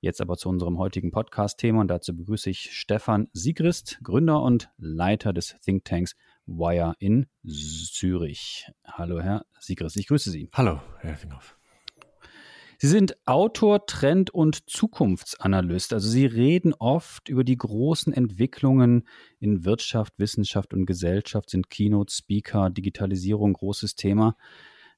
Jetzt 0.00 0.20
aber 0.20 0.36
zu 0.36 0.48
unserem 0.48 0.78
heutigen 0.78 1.10
Podcast-Thema 1.10 1.80
und 1.80 1.88
dazu 1.88 2.16
begrüße 2.16 2.50
ich 2.50 2.70
Stefan 2.70 3.26
Siegrist, 3.32 3.98
Gründer 4.04 4.42
und 4.42 4.70
Leiter 4.76 5.32
des 5.32 5.56
Thinktanks 5.64 6.14
Wire 6.46 6.94
in 7.00 7.26
Zürich. 7.44 8.70
Hallo, 8.84 9.20
Herr 9.20 9.44
Siegrist, 9.58 9.96
ich 9.96 10.06
grüße 10.06 10.30
Sie. 10.30 10.48
Hallo, 10.52 10.80
Herr 11.00 11.16
Finghoff. 11.16 11.56
Sie 12.78 12.86
sind 12.86 13.16
Autor, 13.26 13.86
Trend- 13.86 14.30
und 14.30 14.70
Zukunftsanalyst. 14.70 15.92
Also 15.92 16.08
Sie 16.08 16.26
reden 16.26 16.74
oft 16.74 17.28
über 17.28 17.42
die 17.42 17.56
großen 17.56 18.12
Entwicklungen 18.12 19.02
in 19.40 19.64
Wirtschaft, 19.64 20.14
Wissenschaft 20.18 20.74
und 20.74 20.86
Gesellschaft, 20.86 21.50
sind 21.50 21.70
Keynote-Speaker, 21.70 22.70
Digitalisierung, 22.70 23.54
großes 23.54 23.96
Thema. 23.96 24.36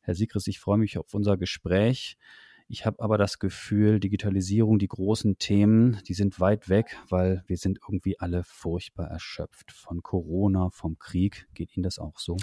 Herr 0.03 0.15
Siegrist, 0.15 0.47
ich 0.49 0.61
freue 0.61 0.77
mich 0.77 0.99
auf 0.99 1.15
unser 1.15 1.39
Gespräch. 1.39 2.19
Ich 2.73 2.87
habe 2.87 3.03
aber 3.03 3.19
das 3.19 3.41
Gefühl, 3.41 3.99
Digitalisierung, 3.99 4.79
die 4.79 4.87
großen 4.87 5.39
Themen, 5.39 6.01
die 6.07 6.15
sind 6.15 6.39
weit 6.39 6.69
weg, 6.69 6.97
weil 7.09 7.43
wir 7.49 7.57
sind 7.57 7.81
irgendwie 7.83 8.21
alle 8.21 8.45
furchtbar 8.45 9.09
erschöpft 9.09 9.73
von 9.73 10.05
Corona, 10.05 10.71
vom 10.71 10.97
Krieg. 10.97 11.49
Geht 11.53 11.77
Ihnen 11.77 11.83
das 11.83 11.99
auch 11.99 12.21
so? 12.21 12.37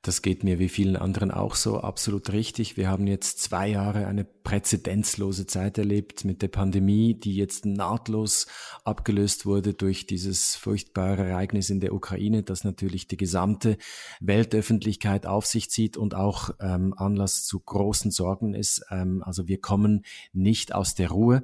Das 0.00 0.22
geht 0.22 0.44
mir 0.44 0.58
wie 0.58 0.70
vielen 0.70 0.96
anderen 0.96 1.30
auch 1.30 1.54
so, 1.56 1.78
absolut 1.78 2.32
richtig. 2.32 2.78
Wir 2.78 2.88
haben 2.88 3.06
jetzt 3.06 3.40
zwei 3.40 3.68
Jahre 3.68 4.06
eine 4.06 4.24
präzedenzlose 4.24 5.46
Zeit 5.46 5.76
erlebt 5.76 6.24
mit 6.24 6.40
der 6.40 6.48
Pandemie, 6.48 7.12
die 7.12 7.34
jetzt 7.34 7.66
nahtlos 7.66 8.46
abgelöst 8.84 9.44
wurde 9.44 9.74
durch 9.74 10.06
dieses 10.06 10.56
furchtbare 10.56 11.26
Ereignis 11.26 11.68
in 11.68 11.80
der 11.80 11.92
Ukraine, 11.92 12.44
das 12.44 12.64
natürlich 12.64 13.08
die 13.08 13.18
gesamte 13.18 13.76
Weltöffentlichkeit 14.20 15.26
auf 15.26 15.44
sich 15.44 15.68
zieht 15.68 15.98
und 15.98 16.14
auch 16.14 16.50
ähm, 16.60 16.94
Anlass 16.96 17.44
zu 17.44 17.60
großen 17.60 18.10
Sorgen 18.10 18.54
ist. 18.54 18.86
Ähm, 18.90 19.22
also 19.22 19.48
wir 19.48 19.60
kommen 19.66 20.04
nicht 20.32 20.72
aus 20.72 20.94
der 20.94 21.10
Ruhe 21.10 21.42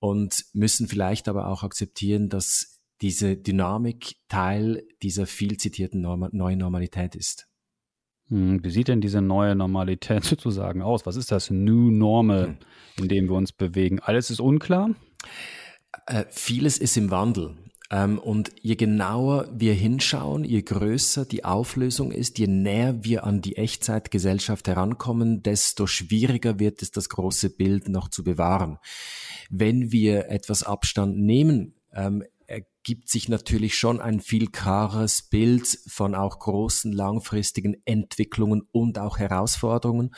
und 0.00 0.46
müssen 0.52 0.88
vielleicht 0.88 1.28
aber 1.28 1.46
auch 1.46 1.62
akzeptieren, 1.62 2.28
dass 2.28 2.80
diese 3.00 3.36
Dynamik 3.36 4.16
Teil 4.28 4.82
dieser 5.00 5.26
viel 5.26 5.58
zitierten 5.58 6.00
Norma 6.00 6.28
neuen 6.32 6.58
Normalität 6.58 7.14
ist. 7.14 7.46
Hm, 8.28 8.64
wie 8.64 8.70
sieht 8.70 8.88
denn 8.88 9.00
diese 9.00 9.22
neue 9.22 9.54
Normalität 9.54 10.24
sozusagen 10.32 10.82
aus? 10.82 11.06
Was 11.06 11.14
ist 11.14 11.30
das 11.30 11.50
New 11.50 11.92
Normal, 11.92 12.46
hm. 12.46 12.56
in 13.04 13.08
dem 13.08 13.28
wir 13.28 13.36
uns 13.36 13.52
bewegen? 13.52 14.00
Alles 14.00 14.30
ist 14.30 14.40
unklar? 14.40 14.90
Äh, 16.06 16.24
vieles 16.30 16.78
ist 16.78 16.96
im 16.96 17.12
Wandel. 17.12 17.54
Ähm, 17.92 18.18
und 18.18 18.50
je 18.62 18.74
genauer 18.74 19.48
wir 19.52 19.74
hinschauen, 19.74 20.44
je 20.44 20.62
größer 20.62 21.26
die 21.26 21.44
Auflösung 21.44 22.10
ist, 22.10 22.38
je 22.38 22.46
näher 22.46 23.04
wir 23.04 23.24
an 23.24 23.42
die 23.42 23.56
Echtzeitgesellschaft 23.56 24.66
herankommen, 24.66 25.42
desto 25.42 25.86
schwieriger 25.86 26.58
wird 26.58 26.80
es, 26.80 26.90
das 26.90 27.10
große 27.10 27.50
Bild 27.50 27.88
noch 27.88 28.08
zu 28.08 28.24
bewahren. 28.24 28.78
Wenn 29.50 29.92
wir 29.92 30.30
etwas 30.30 30.62
Abstand 30.62 31.18
nehmen, 31.18 31.74
ähm, 31.92 32.24
ergibt 32.46 33.10
sich 33.10 33.28
natürlich 33.28 33.76
schon 33.76 34.00
ein 34.00 34.20
viel 34.20 34.48
klares 34.48 35.22
Bild 35.22 35.78
von 35.86 36.14
auch 36.14 36.38
großen 36.38 36.92
langfristigen 36.92 37.76
Entwicklungen 37.84 38.62
und 38.72 38.98
auch 38.98 39.18
Herausforderungen. 39.18 40.14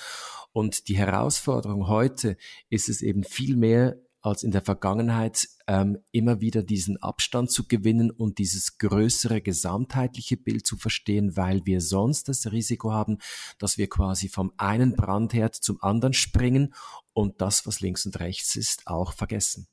Und 0.52 0.86
die 0.88 0.96
Herausforderung 0.96 1.88
heute 1.88 2.36
ist 2.70 2.88
es 2.88 3.02
eben 3.02 3.24
viel 3.24 3.56
mehr 3.56 3.96
als 4.24 4.42
in 4.42 4.52
der 4.52 4.62
Vergangenheit, 4.62 5.48
ähm, 5.66 5.98
immer 6.10 6.40
wieder 6.40 6.62
diesen 6.62 6.96
Abstand 6.96 7.50
zu 7.50 7.68
gewinnen 7.68 8.10
und 8.10 8.38
dieses 8.38 8.78
größere 8.78 9.42
gesamtheitliche 9.42 10.38
Bild 10.38 10.66
zu 10.66 10.78
verstehen, 10.78 11.36
weil 11.36 11.66
wir 11.66 11.82
sonst 11.82 12.28
das 12.28 12.50
Risiko 12.50 12.90
haben, 12.90 13.18
dass 13.58 13.76
wir 13.76 13.88
quasi 13.88 14.28
vom 14.28 14.52
einen 14.56 14.96
Brandherd 14.96 15.54
zum 15.54 15.82
anderen 15.82 16.14
springen 16.14 16.74
und 17.12 17.42
das, 17.42 17.66
was 17.66 17.80
links 17.80 18.06
und 18.06 18.18
rechts 18.18 18.56
ist, 18.56 18.86
auch 18.86 19.12
vergessen. 19.12 19.66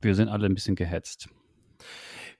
Wir 0.00 0.16
sind 0.16 0.28
alle 0.28 0.46
ein 0.46 0.54
bisschen 0.54 0.74
gehetzt. 0.74 1.28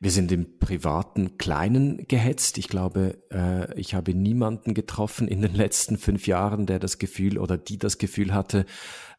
Wir 0.03 0.11
sind 0.11 0.33
im 0.33 0.59
privaten 0.59 1.39
Kleinen 1.39 2.09
gehetzt. 2.09 2.59
Ich 2.59 2.67
glaube, 2.67 3.23
äh, 3.31 3.73
ich 3.79 3.95
habe 3.95 4.17
niemanden 4.17 4.75
getroffen 4.75 5.29
in 5.29 5.43
den 5.43 5.55
letzten 5.55 5.97
fünf 5.97 6.27
Jahren, 6.27 6.67
der 6.67 6.81
das 6.81 6.99
Gefühl 6.99 7.39
oder 7.39 7.57
die 7.57 7.79
das 7.79 7.99
Gefühl 7.99 8.35
hatte, 8.35 8.67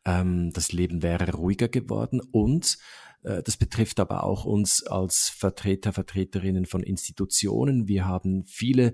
ähm, 0.03 0.51
das 0.51 0.73
Leben 0.73 1.01
wäre 1.01 1.31
ruhiger 1.31 1.69
geworden. 1.69 2.19
Und 2.19 2.79
äh, 3.23 3.41
das 3.41 3.55
betrifft 3.55 4.01
aber 4.01 4.25
auch 4.25 4.43
uns 4.43 4.85
als 4.85 5.29
Vertreter, 5.29 5.93
Vertreterinnen 5.93 6.65
von 6.65 6.83
Institutionen. 6.83 7.87
Wir 7.87 8.05
haben 8.05 8.43
viele 8.45 8.93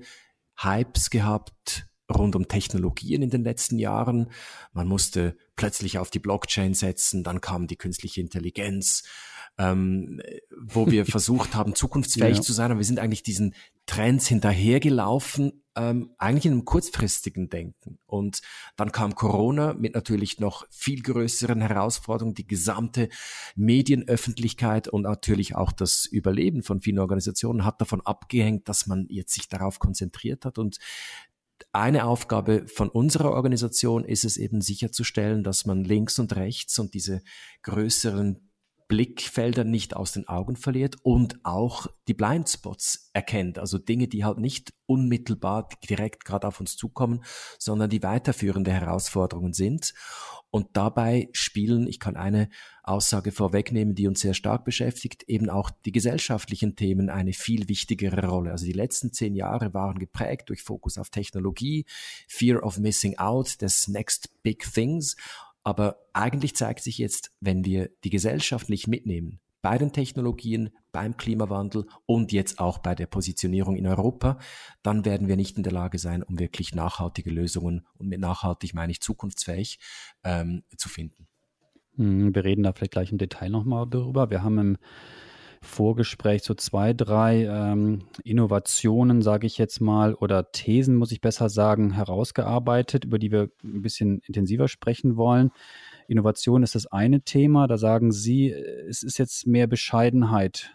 Hypes 0.58 1.10
gehabt, 1.10 1.88
rund 2.08 2.36
um 2.36 2.48
Technologien 2.48 3.24
in 3.24 3.32
den 3.32 3.44
letzten 3.44 3.80
Jahren. 3.80 4.30
Man 4.74 4.88
musste 4.88 5.36
plötzlich 5.56 5.98
auf 5.98 6.12
die 6.12 6.20
Blockchain 6.20 6.76
setzen, 6.76 7.24
dann 7.24 7.42
kam 7.42 7.66
die 7.66 7.78
künstliche 7.78 8.22
Intelligenz, 8.22 9.02
ähm, 9.60 10.22
wo 10.58 10.90
wir 10.90 11.06
versucht 11.06 11.54
haben, 11.54 11.76
zukunftsfähig 11.76 12.38
ja. 12.38 12.42
zu 12.42 12.54
sein. 12.54 12.72
Aber 12.72 12.80
wir 12.80 12.86
sind 12.86 13.00
eigentlich 13.00 13.24
diesen 13.24 13.54
Trends 13.86 14.28
hinterhergelaufen, 14.28 15.64
ähm, 15.76 16.12
eigentlich 16.18 16.46
in 16.46 16.54
einem 16.54 16.66
kurzfristigen 16.66 17.50
Denken. 17.50 18.00
Und 18.06 18.42
dann 18.78 18.92
kam 18.92 19.16
Corona 19.16 19.74
mit 19.74 19.94
natürlich 19.94 20.40
noch 20.40 20.66
viel 20.72 21.02
größeren 21.02 21.62
Herausforderungen. 21.62 22.36
Die 22.36 22.48
gesamte 22.48 23.10
Medienöffentlichkeit 23.56 24.88
und 24.88 25.04
natürlich 25.04 25.56
auch 25.56 25.72
das 25.72 26.06
Überleben 26.06 26.64
von 26.64 26.82
vielen 26.82 27.00
Organisationen 27.00 27.66
hat 27.66 27.82
davon 27.82 28.02
abgehängt, 28.02 28.70
dass 28.70 28.88
man 28.88 29.08
jetzt 29.10 29.34
sich 29.34 29.50
darauf 29.50 29.80
konzentriert 29.80 30.46
hat. 30.46 30.58
Und 30.58 30.80
eine 31.74 32.06
Aufgabe 32.06 32.68
von 32.68 32.90
unserer 32.90 33.32
Organisation 33.32 34.06
ist 34.06 34.24
es 34.24 34.38
eben 34.38 34.62
sicherzustellen, 34.62 35.44
dass 35.44 35.66
man 35.66 35.84
links 35.84 36.18
und 36.18 36.36
rechts 36.36 36.80
und 36.80 36.94
diese 36.94 37.22
größeren 37.64 38.49
Blickfelder 38.90 39.64
nicht 39.64 39.96
aus 39.96 40.14
den 40.14 40.28
Augen 40.28 40.56
verliert 40.56 40.96
und 41.04 41.40
auch 41.46 41.86
die 42.08 42.16
Blindspots 42.16 43.12
erkennt, 43.14 43.60
also 43.60 43.78
Dinge, 43.78 44.08
die 44.08 44.26
halt 44.26 44.40
nicht 44.40 44.74
unmittelbar 44.88 45.70
direkt 45.88 46.26
gerade 46.26 46.48
auf 46.48 46.60
uns 46.60 46.76
zukommen, 46.76 47.24
sondern 47.60 47.92
die 47.92 48.02
weiterführende 48.02 48.72
Herausforderungen 48.72 49.54
sind. 49.54 49.94
Und 50.50 50.70
dabei 50.74 51.30
spielen, 51.34 51.86
ich 51.86 52.00
kann 52.00 52.18
eine 52.18 52.50
Aussage 52.82 53.32
vorwegnehmen, 53.32 53.94
die 53.94 54.08
uns 54.08 54.22
sehr 54.22 54.34
stark 54.34 54.66
beschäftigt, 54.66 55.22
eben 55.28 55.52
auch 55.52 55.70
die 55.86 55.92
gesellschaftlichen 55.92 56.76
Themen 56.76 57.12
eine 57.12 57.34
viel 57.34 57.70
wichtigere 57.70 58.28
Rolle. 58.28 58.50
Also 58.50 58.66
die 58.66 58.72
letzten 58.72 59.14
zehn 59.14 59.36
Jahre 59.36 59.76
waren 59.76 60.00
geprägt 60.00 60.50
durch 60.50 60.64
Fokus 60.64 60.98
auf 60.98 61.12
Technologie, 61.12 61.86
Fear 62.28 62.64
of 62.64 62.80
Missing 62.80 63.20
Out, 63.20 63.62
des 63.62 63.88
Next 63.88 64.42
Big 64.42 64.64
Things. 64.74 65.16
Aber 65.64 65.98
eigentlich 66.14 66.56
zeigt 66.56 66.84
sich 66.84 66.98
jetzt, 66.98 67.32
wenn 67.40 67.66
wir 67.66 67.90
die 68.04 68.10
Gesellschaft 68.10 68.70
nicht 68.70 68.88
mitnehmen, 68.88 69.40
bei 69.62 69.78
den 69.78 69.92
Technologien, 69.92 70.70
beim 70.92 71.18
Klimawandel 71.18 71.86
und 72.06 72.32
jetzt 72.32 72.60
auch 72.60 72.78
bei 72.78 72.96
der 72.96 73.08
Positionierung 73.08 73.76
in 73.76 73.88
Europa, 73.88 74.40
dann 74.84 75.06
werden 75.06 75.28
wir 75.28 75.36
nicht 75.36 75.58
in 75.58 75.64
der 75.64 75.74
Lage 75.74 76.00
sein, 76.00 76.24
um 76.24 76.40
wirklich 76.40 76.74
nachhaltige 76.74 77.30
Lösungen, 77.30 77.86
und 77.98 78.08
mit 78.08 78.20
nachhaltig 78.20 78.74
meine 78.74 78.92
ich 78.92 79.02
zukunftsfähig, 79.02 79.80
ähm, 80.24 80.64
zu 80.78 80.88
finden. 80.88 81.28
Hm, 81.98 82.34
wir 82.34 82.44
reden 82.46 82.64
da 82.64 82.72
vielleicht 82.72 82.94
gleich 82.94 83.12
im 83.12 83.18
Detail 83.18 83.50
nochmal 83.50 83.86
darüber. 83.90 84.30
Wir 84.30 84.44
haben 84.44 84.58
im 84.58 84.78
Vorgespräch 85.62 86.44
so 86.44 86.54
zwei, 86.54 86.94
drei 86.94 87.44
ähm, 87.46 88.04
Innovationen, 88.24 89.22
sage 89.22 89.48
ich 89.48 89.58
jetzt 89.58 89.82
mal, 89.82 90.14
oder 90.14 90.52
Thesen, 90.52 90.96
muss 90.96 91.12
ich 91.12 91.22
besser 91.22 91.50
sagen, 91.50 91.92
herausgearbeitet, 91.92 93.06
über 93.06 93.20
die 93.20 93.32
wir 93.32 93.50
ein 93.64 93.82
bisschen 93.82 94.22
intensiver 94.26 94.68
sprechen 94.68 95.18
wollen. 95.18 95.52
Innovation 96.08 96.64
ist 96.64 96.76
das 96.76 96.88
eine 96.88 97.22
Thema. 97.22 97.68
Da 97.68 97.78
sagen 97.78 98.12
Sie, 98.12 98.50
es 98.52 99.04
ist 99.04 99.20
jetzt 99.20 99.46
mehr 99.48 99.68
Bescheidenheit 99.68 100.72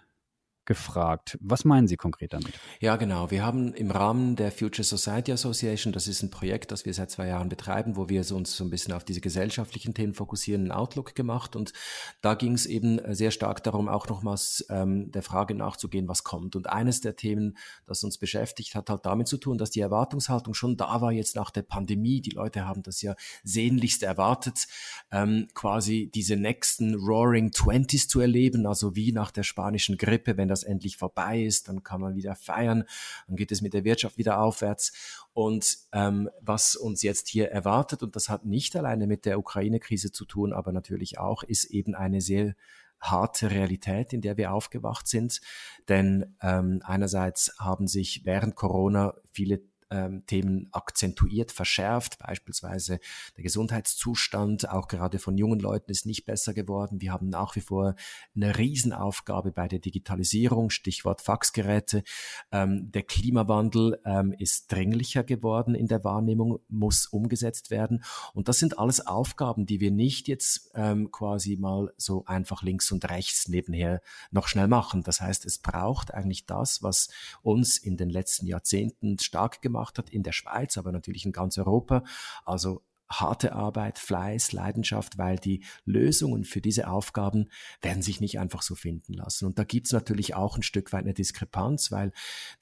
gefragt. 0.67 1.39
Was 1.41 1.65
meinen 1.65 1.89
Sie 1.89 1.97
konkret 1.97 2.33
damit? 2.33 2.59
Ja, 2.81 2.97
genau. 2.97 3.31
Wir 3.31 3.45
haben 3.45 3.75
im 3.75 3.91
Rahmen 3.91 4.37
der 4.37 4.53
Future 4.53 4.85
Society 4.85 5.33
Association, 5.33 5.93
das 5.93 6.09
ist 6.09 6.23
ein 6.23 6.31
Projekt, 6.31 6.73
das 6.73 6.85
wir 6.85 6.95
seit 6.95 7.11
zwei 7.11 7.29
Jahren 7.29 7.49
betreiben, 7.49 7.97
wo 7.97 8.09
wir 8.09 8.21
uns 8.33 8.57
so 8.57 8.65
ein 8.65 8.71
bisschen 8.71 8.93
auf 8.93 9.05
diese 9.05 9.21
gesellschaftlichen 9.21 9.95
Themen 9.95 10.15
fokussieren, 10.15 10.63
einen 10.63 10.73
Outlook 10.73 11.15
gemacht. 11.15 11.57
Und 11.57 11.73
da 12.21 12.35
ging 12.35 12.53
es 12.53 12.67
eben 12.67 13.01
sehr 13.15 13.31
stark 13.31 13.63
darum, 13.63 13.89
auch 13.89 14.09
nochmals 14.09 14.65
ähm, 14.71 15.11
der 15.11 15.23
Frage 15.23 15.55
nachzugehen, 15.55 16.09
was 16.09 16.25
kommt. 16.25 16.57
Und 16.57 16.69
eines 16.69 17.01
der 17.01 17.17
Themen, 17.17 17.57
das 17.87 18.03
uns 18.05 18.19
beschäftigt, 18.19 18.75
hat 18.75 18.91
halt 18.91 19.05
damit 19.07 19.29
zu 19.29 19.37
tun, 19.37 19.59
dass 19.59 19.71
die 19.71 19.81
Erwartungshaltung 19.81 20.55
schon 20.55 20.77
da 20.77 21.01
war 21.01 21.13
jetzt 21.13 21.37
nach 21.37 21.51
der 21.51 21.63
Pandemie. 21.63 22.21
Die 22.21 22.31
Leute 22.31 22.67
haben 22.67 22.83
das 22.83 23.03
ja 23.03 23.15
sehnlichst 23.43 24.03
erwartet, 24.03 24.67
ähm, 25.11 25.49
quasi 25.55 26.11
diese 26.15 26.37
nächsten 26.37 26.95
Roaring 26.95 27.51
Twenties 27.51 28.09
zu 28.09 28.21
erleben, 28.21 28.67
also 28.67 28.97
wie 28.97 29.13
nach 29.13 29.31
der 29.31 29.43
spanischen 29.43 29.97
Grippe, 29.97 30.37
wenn 30.37 30.49
das 30.55 30.63
endlich 30.63 30.97
vorbei 30.97 31.43
ist, 31.43 31.69
dann 31.69 31.83
kann 31.83 32.01
man 32.01 32.15
wieder 32.17 32.35
feiern, 32.35 32.85
dann 33.27 33.37
geht 33.37 33.53
es 33.53 33.61
mit 33.61 33.75
der 33.75 33.85
Wirtschaft 33.85 34.19
wieder 34.19 34.41
aufwärts. 34.41 35.27
Und 35.33 35.79
ähm, 35.93 36.31
was 36.41 36.77
uns 36.77 37.03
jetzt 37.03 37.29
hier 37.29 37.51
erwartet, 37.51 38.03
und 38.03 38.17
das 38.17 38.29
hat 38.29 38.45
nicht 38.45 38.77
alleine 38.77 39.07
mit 39.07 39.25
der 39.25 39.39
Ukraine-Krise 39.39 40.13
zu 40.13 40.25
tun, 40.25 40.53
aber 40.53 40.73
natürlich 40.73 41.19
auch, 41.19 41.43
ist 41.43 41.65
eben 41.65 41.95
eine 41.95 42.21
sehr 42.21 42.55
harte 43.01 43.51
Realität, 43.51 44.13
in 44.13 44.21
der 44.21 44.37
wir 44.37 44.53
aufgewacht 44.53 45.07
sind. 45.09 45.41
Denn 45.89 46.37
ähm, 46.41 46.81
einerseits 46.85 47.55
haben 47.59 47.87
sich 47.87 48.23
während 48.25 48.57
Corona 48.57 49.15
viele 49.33 49.61
ähm, 49.95 50.27
Themen 50.27 50.69
akzentuiert, 50.73 51.53
verschärft. 51.53 52.19
Beispielsweise 52.19 52.99
der 53.37 53.45
Gesundheitszustand, 53.45 54.69
auch 54.69 54.89
gerade 54.89 55.19
von 55.19 55.39
jungen 55.39 55.61
Leuten, 55.61 55.91
ist 55.93 56.05
nicht 56.05 56.25
besser 56.25 56.53
geworden. 56.53 57.01
Wir 57.01 57.13
haben 57.13 57.29
nach 57.29 57.55
wie 57.55 57.61
vor 57.61 57.95
eine 58.35 58.59
Riesenaufgabe 58.59 59.53
bei 59.53 59.69
der 59.69 59.79
Digitalisierung, 59.79 60.71
Stichwort 60.71 61.23
Faxgeräte. 61.23 62.03
Ähm, 62.51 62.91
der 62.91 63.05
Klimawandel 63.05 64.01
ähm, 64.05 64.35
ist 64.37 64.73
dringlicher 64.73 65.23
geworden 65.23 65.75
in 65.75 65.87
der 65.87 66.03
Wahrnehmung, 66.03 66.59
muss 66.69 67.07
umgesetzt 67.07 67.71
werden. 67.71 68.03
Und 68.33 68.49
das 68.49 68.59
sind 68.59 68.79
alles 68.79 69.07
Aufgaben, 69.07 69.67
die 69.67 69.81
wir 69.81 69.93
nicht 69.93 70.27
jetzt 70.27 70.73
ähm, 70.75 71.11
quasi 71.13 71.57
mal 71.57 71.93
so 71.97 72.25
einfach 72.27 72.63
links 72.63 72.91
und 72.91 73.09
rechts 73.09 73.49
nebenher 73.49 74.01
noch 74.33 74.49
schnell 74.49 74.69
machen. 74.69 75.05
Das 75.05 75.21
heißt, 75.21 75.45
es 75.45 75.59
braucht 75.59 76.13
eigentlich 76.13 76.47
das, 76.47 76.83
was 76.83 77.09
uns 77.43 77.79
in 77.79 77.97
den 77.97 78.11
letzten 78.11 78.47
Jahrzehnten 78.47 79.19
stark 79.21 79.63
gemacht 79.63 79.84
gemacht 79.85 79.99
hat 79.99 80.11
in 80.11 80.23
der 80.23 80.33
Schweiz, 80.33 80.79
aber 80.79 80.93
natürlich 80.93 81.27
in 81.27 81.33
ganz 81.33 81.59
Europa. 81.59 82.05
Also 82.45 82.83
harte 83.11 83.53
Arbeit, 83.53 83.99
Fleiß, 83.99 84.53
Leidenschaft, 84.53 85.19
weil 85.19 85.37
die 85.37 85.63
Lösungen 85.85 86.45
für 86.45 86.63
diese 86.63 86.89
Aufgaben 86.89 87.51
werden 87.83 88.03
sich 88.03 88.19
nicht 88.21 88.39
einfach 88.39 88.63
so 88.63 88.75
finden 88.75 89.13
lassen. 89.13 89.45
Und 89.45 89.59
da 89.59 89.65
gibt's 89.65 89.93
natürlich 89.93 90.35
auch 90.35 90.57
ein 90.57 90.63
Stück 90.63 90.93
weit 90.93 91.05
eine 91.05 91.13
Diskrepanz, 91.13 91.93
weil 91.93 92.13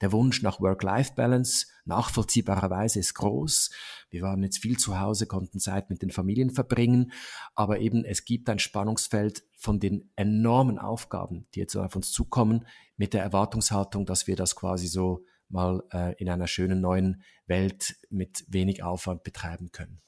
der 0.01 0.11
Wunsch 0.11 0.41
nach 0.41 0.59
Work-Life-Balance 0.59 1.67
nachvollziehbarerweise 1.85 2.99
ist 2.99 3.13
groß. 3.13 3.71
Wir 4.09 4.21
waren 4.21 4.43
jetzt 4.43 4.57
viel 4.57 4.77
zu 4.77 4.99
Hause, 4.99 5.27
konnten 5.27 5.59
Zeit 5.59 5.89
mit 5.89 6.01
den 6.01 6.11
Familien 6.11 6.51
verbringen, 6.51 7.13
aber 7.55 7.79
eben 7.79 8.03
es 8.03 8.25
gibt 8.25 8.49
ein 8.49 8.59
Spannungsfeld 8.59 9.43
von 9.57 9.79
den 9.79 10.11
enormen 10.17 10.77
Aufgaben, 10.77 11.47
die 11.55 11.61
jetzt 11.61 11.75
auf 11.77 11.95
uns 11.95 12.11
zukommen, 12.11 12.67
mit 12.97 13.13
der 13.13 13.23
Erwartungshaltung, 13.23 14.05
dass 14.05 14.27
wir 14.27 14.35
das 14.35 14.55
quasi 14.55 14.87
so 14.87 15.25
mal 15.53 15.83
äh, 15.91 16.13
in 16.17 16.29
einer 16.29 16.47
schönen 16.47 16.81
neuen 16.81 17.23
Welt 17.45 17.95
mit 18.09 18.43
wenig 18.47 18.83
Aufwand 18.83 19.23
betreiben 19.23 19.71
können. 19.71 20.01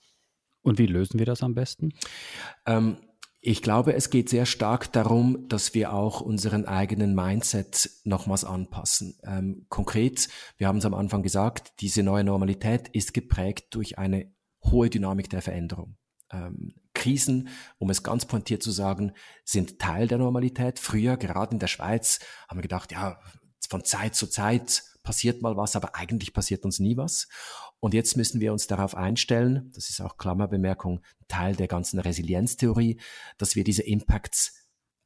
Und 0.62 0.80
wie 0.80 0.88
lösen 0.88 1.20
wir 1.20 1.26
das 1.26 1.44
am 1.44 1.54
besten? 1.54 1.94
Ähm, 2.66 2.98
ich 3.40 3.62
glaube, 3.62 3.94
es 3.94 4.10
geht 4.10 4.28
sehr 4.28 4.48
stark 4.48 4.92
darum, 4.92 5.48
dass 5.48 5.76
wir 5.76 5.94
auch 5.94 6.20
unseren 6.20 6.66
eigenen 6.66 7.14
Mindset 7.14 7.92
nochmals 8.04 8.44
anpassen. 8.44 9.20
Ähm, 9.24 9.68
konkret, 9.70 10.28
wir 10.58 10.68
haben 10.68 10.80
es 10.80 10.86
am 10.86 10.96
Anfang 10.96 11.22
gesagt, 11.22 11.74
diese 11.80 12.02
neue 12.02 12.24
Normalität 12.24 12.88
ist 12.88 13.14
geprägt 13.14 13.68
durch 13.76 14.00
eine 14.00 14.34
hohe 14.64 14.90
Dynamik 14.90 15.30
der 15.30 15.44
Veränderung. 15.44 15.96
Ähm, 16.32 16.74
Krisen, 16.96 17.50
um 17.78 17.92
es 17.92 18.02
ganz 18.02 18.26
pointiert 18.26 18.64
zu 18.64 18.72
sagen, 18.72 19.12
sind 19.44 19.78
Teil 19.78 20.08
der 20.08 20.18
Normalität. 20.18 20.80
Früher, 20.80 21.16
gerade 21.16 21.54
in 21.54 21.60
der 21.60 21.68
Schweiz, 21.68 22.20
haben 22.50 22.58
wir 22.58 22.64
gedacht, 22.64 22.92
ja, 22.92 23.20
von 23.70 23.84
Zeit 23.84 24.16
zu 24.16 24.26
Zeit 24.26 24.84
passiert 25.06 25.42
mal 25.42 25.56
was, 25.56 25.78
aber 25.78 25.96
eigentlich 25.96 26.34
passiert 26.34 26.66
uns 26.66 26.80
nie 26.80 26.98
was. 26.98 27.30
Und 27.80 27.94
jetzt 27.94 28.18
müssen 28.18 28.42
wir 28.42 28.52
uns 28.52 28.68
darauf 28.68 28.96
einstellen, 28.96 29.72
das 29.74 29.90
ist 29.90 30.02
auch 30.02 30.18
Klammerbemerkung, 30.18 31.02
Teil 31.30 31.56
der 31.56 31.68
ganzen 31.70 32.00
Resilienztheorie, 32.00 33.00
dass 33.38 33.56
wir 33.56 33.64
diese 33.64 33.84
Impacts 33.84 34.65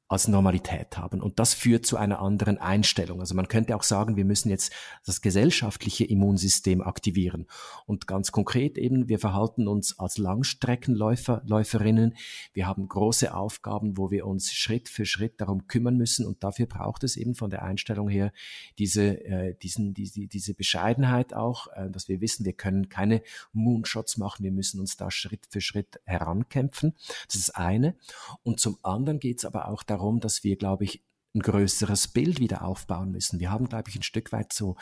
als 0.09 0.27
Normalität 0.27 0.97
haben. 0.97 1.21
Und 1.21 1.37
das 1.37 1.53
führt 1.53 1.85
zu 1.85 1.95
einer 1.95 2.19
anderen 2.19 2.57
Einstellung. 2.57 3.19
Also 3.19 3.35
man 3.35 3.47
könnte 3.47 3.75
auch 3.75 3.83
sagen, 3.83 4.15
wir 4.15 4.25
müssen 4.25 4.49
jetzt 4.49 4.73
das 5.05 5.21
gesellschaftliche 5.21 6.03
Immunsystem 6.03 6.81
aktivieren. 6.81 7.45
Und 7.85 8.07
ganz 8.07 8.31
konkret 8.31 8.79
eben, 8.79 9.07
wir 9.07 9.19
verhalten 9.19 9.67
uns 9.67 9.99
als 9.99 10.17
Langstreckenläufer, 10.17 11.43
Läuferinnen. 11.45 12.15
Wir 12.53 12.65
haben 12.65 12.87
große 12.87 13.35
Aufgaben, 13.35 13.97
wo 13.97 14.09
wir 14.09 14.25
uns 14.25 14.51
Schritt 14.51 14.89
für 14.89 15.05
Schritt 15.05 15.39
darum 15.41 15.67
kümmern 15.67 15.95
müssen. 15.95 16.25
Und 16.25 16.43
dafür 16.43 16.65
braucht 16.65 17.03
es 17.03 17.15
eben 17.15 17.35
von 17.35 17.51
der 17.51 17.61
Einstellung 17.61 18.09
her 18.09 18.33
diese, 18.79 19.23
äh, 19.23 19.53
diesen, 19.61 19.93
diese, 19.93 20.25
diese 20.25 20.55
Bescheidenheit 20.55 21.35
auch, 21.35 21.67
äh, 21.75 21.87
dass 21.91 22.09
wir 22.09 22.19
wissen, 22.19 22.45
wir 22.45 22.53
können 22.53 22.89
keine 22.89 23.21
Moonshots 23.53 24.17
machen. 24.17 24.43
Wir 24.43 24.51
müssen 24.51 24.79
uns 24.79 24.97
da 24.97 25.11
Schritt 25.11 25.45
für 25.51 25.61
Schritt 25.61 26.01
herankämpfen. 26.05 26.95
Das 27.27 27.35
ist 27.35 27.49
das 27.49 27.55
eine. 27.55 27.95
Und 28.41 28.59
zum 28.59 28.79
anderen 28.81 29.19
geht 29.19 29.37
es 29.37 29.45
aber 29.45 29.67
auch 29.67 29.83
darum, 29.83 29.98
darum, 29.99 30.19
dass 30.19 30.43
wir, 30.43 30.55
glaube 30.55 30.85
ich, 30.85 31.03
ein 31.35 31.41
größeres 31.41 32.07
Bild 32.07 32.39
wieder 32.39 32.63
aufbauen 32.63 33.11
müssen. 33.11 33.39
Wir 33.39 33.51
haben, 33.51 33.69
glaube 33.69 33.89
ich, 33.89 33.95
ein 33.95 34.03
Stück 34.03 34.31
weit 34.31 34.53
so 34.53 34.77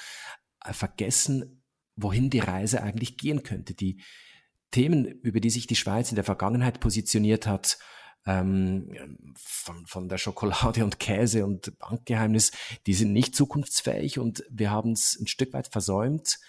äh, 0.63 0.71
vergessen, 0.71 1.63
wohin 1.95 2.29
die 2.29 2.39
Reise 2.39 2.83
eigentlich 2.83 3.17
gehen 3.17 3.43
könnte. 3.43 3.73
Die 3.73 4.01
Themen, 4.71 5.05
über 5.05 5.39
die 5.39 5.49
sich 5.49 5.67
die 5.67 5.75
Schweiz 5.75 6.09
in 6.11 6.15
der 6.15 6.23
Vergangenheit 6.23 6.79
positioniert 6.79 7.47
hat, 7.47 7.79
ähm, 8.25 9.33
von, 9.35 9.85
von 9.85 10.09
der 10.09 10.17
Schokolade 10.17 10.83
und 10.83 10.99
Käse 10.99 11.45
und 11.45 11.77
Bankgeheimnis, 11.79 12.51
die 12.85 12.93
sind 12.93 13.13
nicht 13.13 13.35
zukunftsfähig 13.35 14.19
und 14.19 14.43
wir 14.49 14.69
haben 14.69 14.91
es 14.91 15.17
ein 15.19 15.27
Stück 15.27 15.53
weit 15.53 15.67
versäumt, 15.67 16.39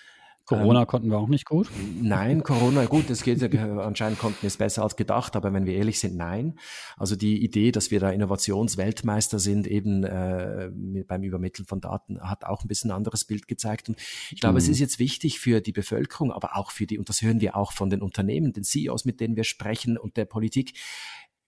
Corona 0.49 0.81
ähm, 0.81 0.87
konnten 0.87 1.11
wir 1.11 1.19
auch 1.19 1.29
nicht 1.29 1.45
gut. 1.45 1.69
Nein, 2.01 2.43
Corona, 2.45 2.87
gut, 2.87 3.11
das 3.11 3.23
geht 3.23 3.43
anscheinend 3.55 4.19
konnten 4.19 4.43
wir 4.43 4.49
es 4.49 4.57
besser 4.57 4.83
als 4.83 4.97
gedacht, 4.97 5.37
aber 5.37 5.53
wenn 5.53 5.67
wir 5.67 5.75
ehrlich 5.75 6.01
sind, 6.01 6.17
nein. 6.17 6.59
Also 6.97 7.17
die 7.17 7.45
Idee, 7.45 7.71
dass 7.71 7.91
wir 7.91 8.01
da 8.01 8.11
Innovationsweltmeister 8.11 9.39
sind, 9.39 9.67
eben 9.67 10.05
äh, 10.05 10.71
beim 11.07 11.23
Übermitteln 11.23 11.67
von 11.67 11.81
Daten, 11.81 12.21
hat 12.21 12.45
auch 12.45 12.65
ein 12.65 12.69
bisschen 12.69 12.91
ein 12.91 12.97
anderes 12.97 13.27
Bild 13.27 13.47
gezeigt. 13.47 13.91
Und 13.91 14.01
ich 14.31 14.41
glaube, 14.41 14.55
mhm. 14.55 14.59
es 14.59 14.69
ist 14.69 14.79
jetzt 14.79 14.99
wichtig 14.99 15.39
für 15.39 15.61
die 15.61 15.73
Bevölkerung, 15.73 16.33
aber 16.33 16.57
auch 16.57 16.71
für 16.71 16.87
die, 16.87 16.99
und 16.99 17.09
das 17.09 17.21
hören 17.21 17.41
wir 17.43 17.55
auch 17.55 17.73
von 17.73 17.91
den 17.91 18.01
Unternehmen, 18.01 18.55
den 18.55 18.65
CEOs, 18.65 19.05
mit 19.05 19.21
denen 19.21 19.37
wir 19.37 19.45
sprechen 19.45 19.99
und 19.99 20.17
der 20.17 20.25
Politik, 20.25 20.73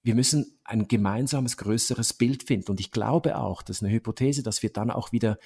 wir 0.02 0.14
müssen 0.14 0.58
ein 0.64 0.88
gemeinsames, 0.88 1.56
größeres 1.56 2.14
Bild 2.14 2.42
finden. 2.42 2.70
Und 2.70 2.80
ich 2.80 2.90
glaube 2.90 3.38
auch, 3.38 3.62
das 3.62 3.78
ist 3.78 3.82
eine 3.82 3.92
Hypothese, 3.92 4.42
dass 4.42 4.62
wir 4.62 4.70
dann 4.70 4.90
auch 4.90 5.12
wieder 5.12 5.38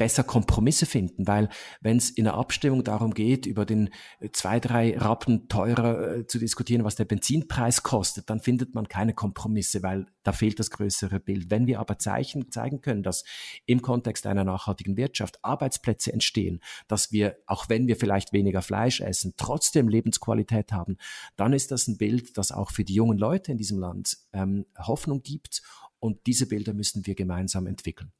besser 0.00 0.24
Kompromisse 0.24 0.86
finden, 0.86 1.26
weil 1.26 1.50
wenn 1.82 1.98
es 1.98 2.08
in 2.08 2.24
der 2.24 2.32
Abstimmung 2.32 2.84
darum 2.84 3.12
geht, 3.12 3.44
über 3.44 3.66
den 3.66 3.90
äh, 4.18 4.30
zwei, 4.32 4.58
drei 4.58 4.96
Rappen 4.96 5.46
teurer 5.48 6.16
äh, 6.16 6.26
zu 6.26 6.38
diskutieren, 6.38 6.84
was 6.84 6.94
der 6.94 7.04
Benzinpreis 7.04 7.82
kostet, 7.82 8.30
dann 8.30 8.40
findet 8.40 8.74
man 8.74 8.88
keine 8.88 9.12
Kompromisse, 9.12 9.82
weil 9.82 10.06
da 10.22 10.32
fehlt 10.32 10.58
das 10.58 10.70
größere 10.70 11.20
Bild. 11.20 11.50
Wenn 11.50 11.66
wir 11.66 11.80
aber 11.80 11.98
Zeichen 11.98 12.50
zeigen 12.50 12.80
können, 12.80 13.02
dass 13.02 13.24
im 13.66 13.82
Kontext 13.82 14.26
einer 14.26 14.42
nachhaltigen 14.42 14.96
Wirtschaft 14.96 15.38
Arbeitsplätze 15.44 16.14
entstehen, 16.14 16.60
dass 16.88 17.12
wir, 17.12 17.36
auch 17.44 17.68
wenn 17.68 17.86
wir 17.86 17.96
vielleicht 17.96 18.32
weniger 18.32 18.62
Fleisch 18.62 19.02
essen, 19.02 19.34
trotzdem 19.36 19.86
Lebensqualität 19.86 20.72
haben, 20.72 20.96
dann 21.36 21.52
ist 21.52 21.72
das 21.72 21.88
ein 21.88 21.98
Bild, 21.98 22.38
das 22.38 22.52
auch 22.52 22.70
für 22.70 22.84
die 22.84 22.94
jungen 22.94 23.18
Leute 23.18 23.52
in 23.52 23.58
diesem 23.58 23.78
Land 23.78 24.16
ähm, 24.32 24.64
Hoffnung 24.78 25.20
gibt. 25.20 25.60
Und 25.98 26.26
diese 26.26 26.46
Bilder 26.46 26.72
müssen 26.72 27.04
wir 27.04 27.14
gemeinsam 27.14 27.66
entwickeln. 27.66 28.12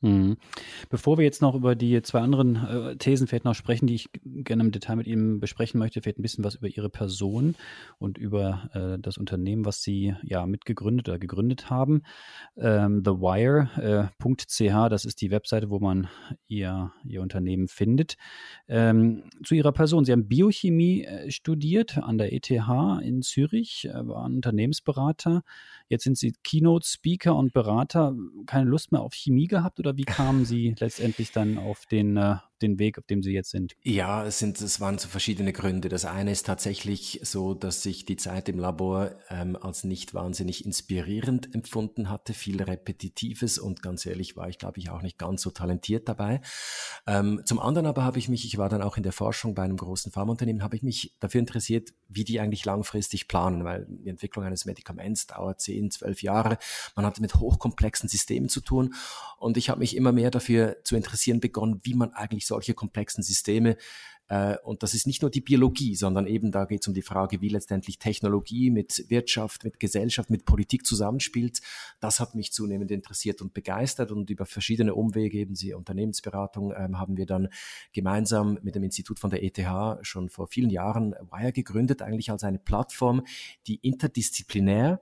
Mhm. 0.00 0.36
Bevor 0.90 1.18
wir 1.18 1.24
jetzt 1.24 1.42
noch 1.42 1.56
über 1.56 1.74
die 1.74 2.00
zwei 2.02 2.20
anderen 2.20 2.54
äh, 2.54 2.96
Thesen 2.96 3.26
vielleicht 3.26 3.44
noch 3.44 3.56
sprechen, 3.56 3.88
die 3.88 3.96
ich 3.96 4.10
gerne 4.22 4.62
im 4.62 4.70
Detail 4.70 4.94
mit 4.94 5.08
Ihnen 5.08 5.40
besprechen 5.40 5.80
möchte, 5.80 6.00
vielleicht 6.00 6.20
ein 6.20 6.22
bisschen 6.22 6.44
was 6.44 6.54
über 6.54 6.68
Ihre 6.68 6.88
Person 6.88 7.56
und 7.98 8.16
über 8.16 8.70
äh, 8.74 9.00
das 9.00 9.18
Unternehmen, 9.18 9.64
was 9.64 9.82
Sie 9.82 10.14
ja 10.22 10.46
mitgegründet 10.46 11.08
oder 11.08 11.18
gegründet 11.18 11.68
haben. 11.68 12.02
Ähm, 12.56 13.02
TheWire.ch, 13.02 14.60
äh, 14.60 14.88
das 14.88 15.04
ist 15.04 15.20
die 15.20 15.32
Webseite, 15.32 15.68
wo 15.68 15.80
man 15.80 16.06
Ihr, 16.46 16.92
Ihr 17.04 17.20
Unternehmen 17.20 17.66
findet. 17.66 18.16
Ähm, 18.68 19.24
zu 19.42 19.56
Ihrer 19.56 19.72
Person. 19.72 20.04
Sie 20.04 20.12
haben 20.12 20.28
Biochemie 20.28 21.04
äh, 21.06 21.30
studiert 21.32 21.98
an 21.98 22.18
der 22.18 22.32
ETH 22.32 22.50
in 22.50 23.22
Zürich, 23.22 23.88
äh, 23.90 24.06
waren 24.06 24.36
Unternehmensberater. 24.36 25.42
Jetzt 25.88 26.04
sind 26.04 26.16
Sie 26.16 26.34
Keynote-Speaker 26.44 27.34
und 27.34 27.52
Berater. 27.52 28.14
Keine 28.46 28.70
Lust 28.70 28.92
mehr 28.92 29.00
auf 29.00 29.14
Chemie 29.14 29.46
gehabt 29.46 29.80
oder 29.80 29.87
oder 29.88 29.96
wie 29.96 30.04
kamen 30.04 30.44
Sie 30.44 30.74
letztendlich 30.78 31.32
dann 31.32 31.58
auf 31.58 31.86
den, 31.86 32.16
äh, 32.16 32.36
den 32.58 32.78
Weg, 32.78 32.98
auf 32.98 33.06
dem 33.06 33.22
Sie 33.22 33.32
jetzt 33.32 33.50
sind? 33.50 33.74
Ja, 33.82 34.24
es, 34.24 34.38
sind, 34.38 34.60
es 34.60 34.80
waren 34.80 34.98
so 34.98 35.08
verschiedene 35.08 35.52
Gründe. 35.52 35.88
Das 35.88 36.04
eine 36.04 36.32
ist 36.32 36.46
tatsächlich 36.46 37.20
so, 37.22 37.54
dass 37.54 37.84
ich 37.86 38.04
die 38.04 38.16
Zeit 38.16 38.48
im 38.48 38.58
Labor 38.58 39.12
ähm, 39.30 39.56
als 39.56 39.84
nicht 39.84 40.14
wahnsinnig 40.14 40.64
inspirierend 40.64 41.54
empfunden 41.54 42.10
hatte, 42.10 42.34
viel 42.34 42.62
Repetitives 42.62 43.58
und 43.58 43.82
ganz 43.82 44.06
ehrlich 44.06 44.36
war 44.36 44.48
ich, 44.48 44.58
glaube 44.58 44.78
ich, 44.78 44.90
auch 44.90 45.02
nicht 45.02 45.18
ganz 45.18 45.42
so 45.42 45.50
talentiert 45.50 46.08
dabei. 46.08 46.40
Ähm, 47.06 47.42
zum 47.44 47.58
anderen 47.58 47.86
aber 47.86 48.04
habe 48.04 48.18
ich 48.18 48.28
mich, 48.28 48.44
ich 48.44 48.58
war 48.58 48.68
dann 48.68 48.82
auch 48.82 48.96
in 48.96 49.02
der 49.02 49.12
Forschung 49.12 49.54
bei 49.54 49.62
einem 49.62 49.76
großen 49.76 50.12
Pharmaunternehmen, 50.12 50.62
habe 50.62 50.76
ich 50.76 50.82
mich 50.82 51.14
dafür 51.20 51.40
interessiert, 51.40 51.94
wie 52.08 52.24
die 52.24 52.40
eigentlich 52.40 52.64
langfristig 52.64 53.28
planen, 53.28 53.64
weil 53.64 53.86
die 53.88 54.08
Entwicklung 54.08 54.44
eines 54.44 54.64
Medikaments 54.64 55.26
dauert 55.26 55.60
zehn, 55.60 55.90
zwölf 55.90 56.22
Jahre. 56.22 56.58
Man 56.96 57.06
hatte 57.06 57.20
mit 57.20 57.34
hochkomplexen 57.34 58.08
Systemen 58.08 58.48
zu 58.48 58.60
tun 58.60 58.94
und 59.38 59.56
ich 59.56 59.70
habe 59.70 59.80
mich 59.80 59.96
immer 59.96 60.12
mehr 60.12 60.30
dafür 60.30 60.78
zu 60.84 60.96
interessieren 60.96 61.40
begonnen, 61.40 61.80
wie 61.82 61.94
man 61.94 62.12
eigentlich 62.12 62.46
solche 62.48 62.74
komplexen 62.74 63.22
Systeme 63.22 63.76
äh, 64.28 64.56
und 64.62 64.82
das 64.82 64.94
ist 64.94 65.06
nicht 65.06 65.22
nur 65.22 65.30
die 65.30 65.40
Biologie, 65.40 65.94
sondern 65.94 66.26
eben 66.26 66.52
da 66.52 66.66
geht 66.66 66.82
es 66.82 66.88
um 66.88 66.94
die 66.94 67.02
Frage, 67.02 67.40
wie 67.40 67.48
letztendlich 67.48 67.98
Technologie 67.98 68.70
mit 68.70 69.06
Wirtschaft, 69.08 69.64
mit 69.64 69.80
Gesellschaft, 69.80 70.30
mit 70.30 70.44
Politik 70.44 70.86
zusammenspielt. 70.86 71.60
Das 72.00 72.20
hat 72.20 72.34
mich 72.34 72.52
zunehmend 72.52 72.90
interessiert 72.90 73.40
und 73.42 73.54
begeistert 73.54 74.12
und 74.12 74.30
über 74.30 74.46
verschiedene 74.46 74.94
Umwege, 74.94 75.38
eben 75.38 75.54
die 75.54 75.74
Unternehmensberatung, 75.74 76.74
ähm, 76.76 76.98
haben 76.98 77.16
wir 77.16 77.26
dann 77.26 77.48
gemeinsam 77.92 78.58
mit 78.62 78.74
dem 78.74 78.82
Institut 78.82 79.18
von 79.18 79.30
der 79.30 79.42
ETH 79.42 79.58
schon 80.02 80.28
vor 80.28 80.46
vielen 80.46 80.70
Jahren 80.70 81.14
Wire 81.30 81.52
gegründet, 81.52 82.02
eigentlich 82.02 82.30
als 82.30 82.44
eine 82.44 82.58
Plattform, 82.58 83.24
die 83.66 83.76
interdisziplinär 83.76 85.00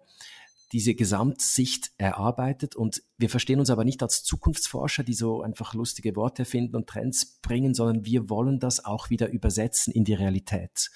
diese 0.73 0.94
Gesamtsicht 0.94 1.92
erarbeitet 1.96 2.75
und 2.75 3.02
wir 3.18 3.30
verstehen 3.30 3.61
uns 3.61 3.70
aber 3.70 3.85
nicht 3.85 4.02
als 4.02 4.25
Zukunftsforscher, 4.25 5.04
die 5.04 5.14
so 5.14 5.42
einfach 5.42 5.75
lustige 5.75 6.16
Worte 6.16 6.44
finden 6.44 6.76
und 6.76 6.88
Trends 6.88 7.38
bringen, 7.40 7.75
sondern 7.75 8.04
wir 8.04 8.28
wollen 8.28 8.58
das 8.58 8.85
auch 8.85 9.11
wieder 9.11 9.28
übersetzen 9.30 9.92
in 9.92 10.04
die 10.04 10.14
Realität. 10.14 10.90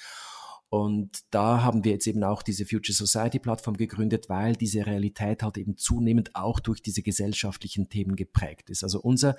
Und 0.71 1.25
da 1.31 1.65
haben 1.65 1.83
wir 1.83 1.93
jetzt 1.93 2.07
eben 2.07 2.23
auch 2.23 2.45
diese 2.45 2.65
Future 2.65 2.95
Society 2.95 3.41
Plattform 3.41 3.77
gegründet, 3.77 4.29
weil 4.29 4.55
diese 4.55 4.87
Realität 4.87 5.43
halt 5.43 5.59
eben 5.59 5.77
zunehmend 5.77 6.37
auch 6.37 6.61
durch 6.61 6.81
diese 6.81 7.03
gesellschaftlichen 7.03 7.89
Themen 7.89 8.15
geprägt 8.15 8.71
ist. 8.71 8.85
Also 8.85 9.01
unser 9.01 9.37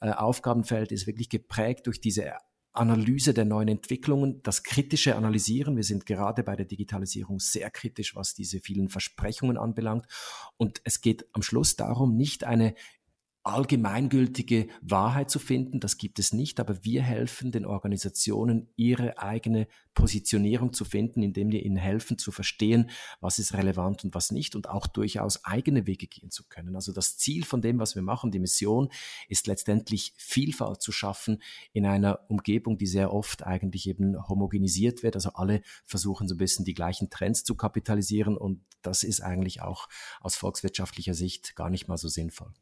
äh, 0.00 0.10
Aufgabenfeld 0.10 0.90
ist 0.90 1.06
wirklich 1.06 1.28
geprägt 1.28 1.86
durch 1.86 2.00
diese 2.00 2.32
Analyse 2.74 3.32
der 3.34 3.44
neuen 3.44 3.68
Entwicklungen, 3.68 4.42
das 4.42 4.62
kritische 4.62 5.16
Analysieren. 5.16 5.76
Wir 5.76 5.84
sind 5.84 6.06
gerade 6.06 6.42
bei 6.42 6.56
der 6.56 6.66
Digitalisierung 6.66 7.38
sehr 7.40 7.70
kritisch, 7.70 8.16
was 8.16 8.34
diese 8.34 8.60
vielen 8.60 8.88
Versprechungen 8.88 9.56
anbelangt. 9.56 10.06
Und 10.56 10.80
es 10.84 11.00
geht 11.00 11.26
am 11.32 11.42
Schluss 11.42 11.76
darum, 11.76 12.16
nicht 12.16 12.44
eine 12.44 12.74
allgemeingültige 13.44 14.68
Wahrheit 14.80 15.30
zu 15.30 15.38
finden. 15.38 15.78
Das 15.78 15.98
gibt 15.98 16.18
es 16.18 16.32
nicht, 16.32 16.60
aber 16.60 16.82
wir 16.82 17.02
helfen 17.02 17.52
den 17.52 17.66
Organisationen, 17.66 18.68
ihre 18.76 19.18
eigene 19.18 19.68
Positionierung 19.92 20.72
zu 20.72 20.86
finden, 20.86 21.22
indem 21.22 21.52
wir 21.52 21.62
ihnen 21.62 21.76
helfen 21.76 22.16
zu 22.16 22.32
verstehen, 22.32 22.90
was 23.20 23.38
ist 23.38 23.52
relevant 23.52 24.02
und 24.02 24.14
was 24.14 24.32
nicht 24.32 24.56
und 24.56 24.68
auch 24.68 24.86
durchaus 24.86 25.44
eigene 25.44 25.86
Wege 25.86 26.06
gehen 26.06 26.30
zu 26.30 26.44
können. 26.48 26.74
Also 26.74 26.92
das 26.92 27.18
Ziel 27.18 27.44
von 27.44 27.60
dem, 27.60 27.78
was 27.78 27.94
wir 27.94 28.02
machen, 28.02 28.30
die 28.30 28.40
Mission, 28.40 28.88
ist 29.28 29.46
letztendlich 29.46 30.14
Vielfalt 30.16 30.80
zu 30.80 30.90
schaffen 30.90 31.42
in 31.72 31.84
einer 31.84 32.20
Umgebung, 32.28 32.78
die 32.78 32.86
sehr 32.86 33.12
oft 33.12 33.44
eigentlich 33.44 33.86
eben 33.86 34.16
homogenisiert 34.26 35.02
wird. 35.02 35.16
Also 35.16 35.30
alle 35.34 35.60
versuchen 35.84 36.28
so 36.28 36.34
ein 36.34 36.38
bisschen 36.38 36.64
die 36.64 36.74
gleichen 36.74 37.10
Trends 37.10 37.44
zu 37.44 37.54
kapitalisieren 37.54 38.38
und 38.38 38.64
das 38.80 39.02
ist 39.02 39.20
eigentlich 39.20 39.60
auch 39.60 39.88
aus 40.20 40.34
volkswirtschaftlicher 40.34 41.14
Sicht 41.14 41.56
gar 41.56 41.68
nicht 41.68 41.88
mal 41.88 41.98
so 41.98 42.08
sinnvoll. 42.08 42.52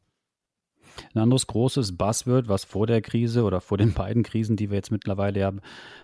Ein 1.13 1.21
anderes 1.21 1.47
großes 1.47 1.97
Buzzword, 1.97 2.47
was 2.47 2.63
vor 2.63 2.87
der 2.87 3.01
Krise 3.01 3.43
oder 3.43 3.61
vor 3.61 3.77
den 3.77 3.93
beiden 3.93 4.23
Krisen, 4.23 4.55
die 4.55 4.69
wir 4.69 4.77
jetzt 4.77 4.91
mittlerweile 4.91 5.53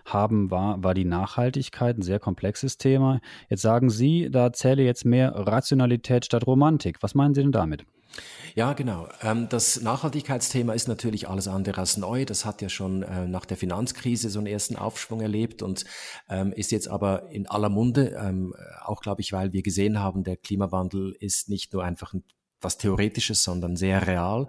haben, 0.04 0.50
war, 0.50 0.82
war 0.82 0.94
die 0.94 1.04
Nachhaltigkeit, 1.04 1.98
ein 1.98 2.02
sehr 2.02 2.20
komplexes 2.20 2.78
Thema. 2.78 3.20
Jetzt 3.48 3.62
sagen 3.62 3.90
Sie, 3.90 4.28
da 4.30 4.52
zähle 4.52 4.82
jetzt 4.82 5.04
mehr 5.04 5.32
Rationalität 5.34 6.24
statt 6.24 6.46
Romantik. 6.46 7.02
Was 7.02 7.14
meinen 7.14 7.34
Sie 7.34 7.42
denn 7.42 7.52
damit? 7.52 7.84
Ja, 8.54 8.72
genau. 8.72 9.08
Ähm, 9.22 9.48
das 9.48 9.80
Nachhaltigkeitsthema 9.80 10.72
ist 10.72 10.88
natürlich 10.88 11.28
alles 11.28 11.46
andere 11.46 11.80
als 11.80 11.96
neu. 11.96 12.24
Das 12.24 12.44
hat 12.44 12.62
ja 12.62 12.68
schon 12.68 13.02
äh, 13.02 13.28
nach 13.28 13.44
der 13.44 13.56
Finanzkrise 13.56 14.30
so 14.30 14.40
einen 14.40 14.48
ersten 14.48 14.76
Aufschwung 14.76 15.20
erlebt 15.20 15.62
und 15.62 15.84
ähm, 16.28 16.52
ist 16.52 16.72
jetzt 16.72 16.88
aber 16.88 17.30
in 17.30 17.46
aller 17.46 17.68
Munde, 17.68 18.16
ähm, 18.20 18.54
auch 18.84 19.00
glaube 19.00 19.20
ich, 19.20 19.32
weil 19.32 19.52
wir 19.52 19.62
gesehen 19.62 20.00
haben, 20.00 20.24
der 20.24 20.36
Klimawandel 20.36 21.14
ist 21.20 21.48
nicht 21.48 21.72
nur 21.72 21.84
einfach 21.84 22.12
ein 22.12 22.24
was 22.60 22.78
Theoretisches, 22.78 23.42
sondern 23.42 23.76
sehr 23.76 24.06
real. 24.06 24.46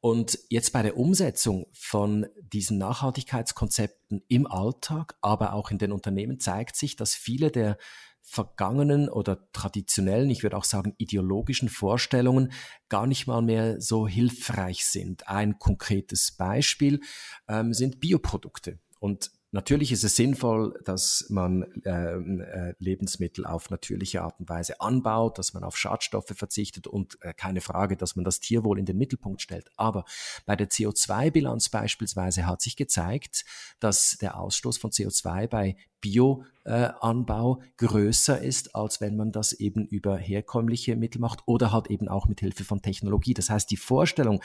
Und 0.00 0.38
jetzt 0.48 0.72
bei 0.72 0.82
der 0.82 0.96
Umsetzung 0.96 1.66
von 1.72 2.26
diesen 2.42 2.78
Nachhaltigkeitskonzepten 2.78 4.22
im 4.28 4.46
Alltag, 4.46 5.16
aber 5.20 5.54
auch 5.54 5.70
in 5.70 5.78
den 5.78 5.92
Unternehmen 5.92 6.40
zeigt 6.40 6.76
sich, 6.76 6.96
dass 6.96 7.14
viele 7.14 7.50
der 7.50 7.78
vergangenen 8.26 9.10
oder 9.10 9.50
traditionellen, 9.52 10.30
ich 10.30 10.42
würde 10.42 10.56
auch 10.56 10.64
sagen 10.64 10.94
ideologischen 10.96 11.68
Vorstellungen 11.68 12.52
gar 12.88 13.06
nicht 13.06 13.26
mal 13.26 13.42
mehr 13.42 13.80
so 13.80 14.08
hilfreich 14.08 14.86
sind. 14.86 15.28
Ein 15.28 15.58
konkretes 15.58 16.32
Beispiel 16.32 17.00
ähm, 17.48 17.74
sind 17.74 18.00
Bioprodukte. 18.00 18.78
Und 18.98 19.30
Natürlich 19.54 19.92
ist 19.92 20.02
es 20.02 20.16
sinnvoll, 20.16 20.76
dass 20.84 21.26
man 21.28 21.64
ähm, 21.84 22.40
äh, 22.40 22.74
Lebensmittel 22.80 23.46
auf 23.46 23.70
natürliche 23.70 24.22
Art 24.22 24.40
und 24.40 24.48
Weise 24.48 24.80
anbaut, 24.80 25.38
dass 25.38 25.54
man 25.54 25.62
auf 25.62 25.76
Schadstoffe 25.76 26.32
verzichtet 26.34 26.88
und 26.88 27.18
äh, 27.20 27.32
keine 27.34 27.60
Frage, 27.60 27.96
dass 27.96 28.16
man 28.16 28.24
das 28.24 28.40
Tierwohl 28.40 28.80
in 28.80 28.84
den 28.84 28.98
Mittelpunkt 28.98 29.40
stellt. 29.40 29.70
Aber 29.76 30.06
bei 30.44 30.56
der 30.56 30.70
CO2-Bilanz 30.70 31.68
beispielsweise 31.68 32.48
hat 32.48 32.62
sich 32.62 32.74
gezeigt, 32.74 33.44
dass 33.78 34.18
der 34.20 34.40
Ausstoß 34.40 34.76
von 34.76 34.90
CO2 34.90 35.46
bei 35.46 35.76
Bioanbau 36.00 37.60
äh, 37.60 37.64
größer 37.76 38.42
ist, 38.42 38.74
als 38.74 39.00
wenn 39.00 39.16
man 39.16 39.30
das 39.30 39.52
eben 39.52 39.86
über 39.86 40.16
herkömmliche 40.16 40.96
Mittel 40.96 41.20
macht 41.20 41.44
oder 41.46 41.70
halt 41.70 41.90
eben 41.90 42.08
auch 42.08 42.26
mit 42.26 42.40
Hilfe 42.40 42.64
von 42.64 42.82
Technologie. 42.82 43.34
Das 43.34 43.50
heißt, 43.50 43.70
die 43.70 43.76
Vorstellung, 43.76 44.42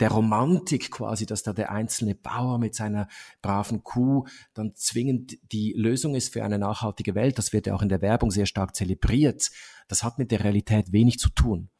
der 0.00 0.10
Romantik 0.10 0.90
quasi, 0.90 1.26
dass 1.26 1.42
da 1.42 1.52
der 1.52 1.70
einzelne 1.70 2.14
Bauer 2.14 2.58
mit 2.58 2.74
seiner 2.74 3.08
braven 3.42 3.82
Kuh 3.82 4.26
dann 4.54 4.74
zwingend 4.74 5.38
die 5.52 5.74
Lösung 5.76 6.14
ist 6.14 6.32
für 6.32 6.44
eine 6.44 6.58
nachhaltige 6.58 7.14
Welt. 7.14 7.38
Das 7.38 7.52
wird 7.52 7.66
ja 7.66 7.74
auch 7.74 7.82
in 7.82 7.88
der 7.88 8.02
Werbung 8.02 8.30
sehr 8.30 8.46
stark 8.46 8.76
zelebriert. 8.76 9.50
Das 9.88 10.02
hat 10.02 10.18
mit 10.18 10.30
der 10.30 10.44
Realität 10.44 10.92
wenig 10.92 11.18
zu 11.18 11.30
tun. 11.30 11.70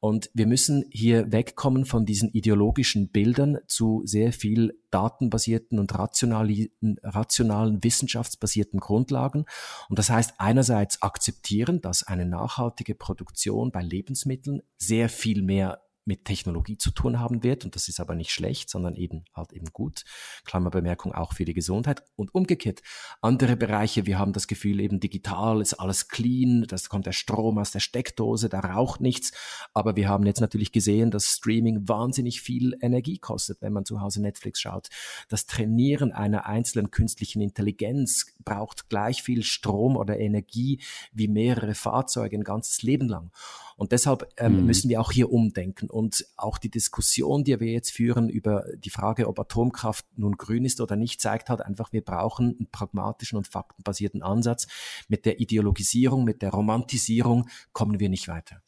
Und 0.00 0.30
wir 0.34 0.46
müssen 0.46 0.84
hier 0.90 1.30
wegkommen 1.30 1.84
von 1.84 2.04
diesen 2.04 2.30
ideologischen 2.30 3.10
Bildern 3.10 3.58
zu 3.68 4.02
sehr 4.04 4.32
viel 4.32 4.78
datenbasierten 4.90 5.78
und 5.78 5.94
rationalen, 5.94 7.84
wissenschaftsbasierten 7.84 8.80
Grundlagen. 8.80 9.44
Und 9.88 9.98
das 9.98 10.10
heißt 10.10 10.34
einerseits 10.38 11.02
akzeptieren, 11.02 11.80
dass 11.80 12.02
eine 12.02 12.26
nachhaltige 12.26 12.94
Produktion 12.94 13.70
bei 13.70 13.82
Lebensmitteln 13.82 14.62
sehr 14.76 15.08
viel 15.08 15.42
mehr 15.42 15.80
mit 16.04 16.24
Technologie 16.24 16.76
zu 16.76 16.90
tun 16.90 17.20
haben 17.20 17.42
wird. 17.42 17.64
Und 17.64 17.76
das 17.76 17.88
ist 17.88 18.00
aber 18.00 18.14
nicht 18.14 18.30
schlecht, 18.30 18.70
sondern 18.70 18.94
eben 18.94 19.24
halt 19.34 19.52
eben 19.52 19.66
gut. 19.72 20.04
Klammerbemerkung 20.44 21.12
auch 21.12 21.32
für 21.32 21.44
die 21.44 21.54
Gesundheit. 21.54 22.02
Und 22.16 22.34
umgekehrt, 22.34 22.82
andere 23.20 23.56
Bereiche, 23.56 24.06
wir 24.06 24.18
haben 24.18 24.32
das 24.32 24.46
Gefühl, 24.46 24.80
eben 24.80 25.00
digital 25.00 25.60
ist 25.60 25.74
alles 25.74 26.08
clean, 26.08 26.64
das 26.68 26.88
kommt 26.88 27.06
der 27.06 27.12
Strom 27.12 27.58
aus 27.58 27.70
der 27.70 27.80
Steckdose, 27.80 28.48
da 28.48 28.60
raucht 28.60 29.00
nichts. 29.00 29.32
Aber 29.74 29.96
wir 29.96 30.08
haben 30.08 30.26
jetzt 30.26 30.40
natürlich 30.40 30.72
gesehen, 30.72 31.10
dass 31.10 31.26
Streaming 31.26 31.88
wahnsinnig 31.88 32.40
viel 32.40 32.76
Energie 32.80 33.18
kostet, 33.18 33.62
wenn 33.62 33.72
man 33.72 33.84
zu 33.84 34.00
Hause 34.00 34.22
Netflix 34.22 34.60
schaut. 34.60 34.88
Das 35.28 35.46
Trainieren 35.46 36.12
einer 36.12 36.46
einzelnen 36.46 36.90
künstlichen 36.90 37.40
Intelligenz 37.40 38.26
braucht 38.44 38.88
gleich 38.88 39.22
viel 39.22 39.42
Strom 39.42 39.96
oder 39.96 40.18
Energie 40.18 40.80
wie 41.12 41.28
mehrere 41.28 41.74
Fahrzeuge 41.74 42.36
ein 42.36 42.44
ganzes 42.44 42.82
Leben 42.82 43.08
lang. 43.08 43.30
Und 43.76 43.92
deshalb 43.92 44.28
ähm, 44.36 44.60
mhm. 44.60 44.66
müssen 44.66 44.88
wir 44.88 45.00
auch 45.00 45.12
hier 45.12 45.30
umdenken. 45.30 45.90
Und 45.90 46.24
auch 46.36 46.58
die 46.58 46.70
Diskussion, 46.70 47.44
die 47.44 47.58
wir 47.60 47.72
jetzt 47.72 47.90
führen 47.90 48.28
über 48.28 48.64
die 48.76 48.90
Frage, 48.90 49.28
ob 49.28 49.38
Atomkraft 49.38 50.06
nun 50.16 50.36
grün 50.36 50.64
ist 50.64 50.80
oder 50.80 50.96
nicht, 50.96 51.20
zeigt 51.20 51.50
halt 51.50 51.60
einfach, 51.60 51.92
wir 51.92 52.02
brauchen 52.02 52.56
einen 52.58 52.70
pragmatischen 52.70 53.38
und 53.38 53.48
faktenbasierten 53.48 54.22
Ansatz. 54.22 54.66
Mit 55.08 55.26
der 55.26 55.40
Ideologisierung, 55.40 56.24
mit 56.24 56.42
der 56.42 56.50
Romantisierung 56.50 57.48
kommen 57.72 58.00
wir 58.00 58.08
nicht 58.08 58.28
weiter. 58.28 58.62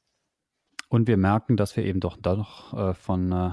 Und 0.89 1.09
wir 1.09 1.17
merken, 1.17 1.57
dass 1.57 1.77
wir 1.77 1.85
eben 1.85 2.01
doch, 2.01 2.17
doch 2.17 2.73
äh, 2.73 2.95
von 2.95 3.33
äh, 3.33 3.51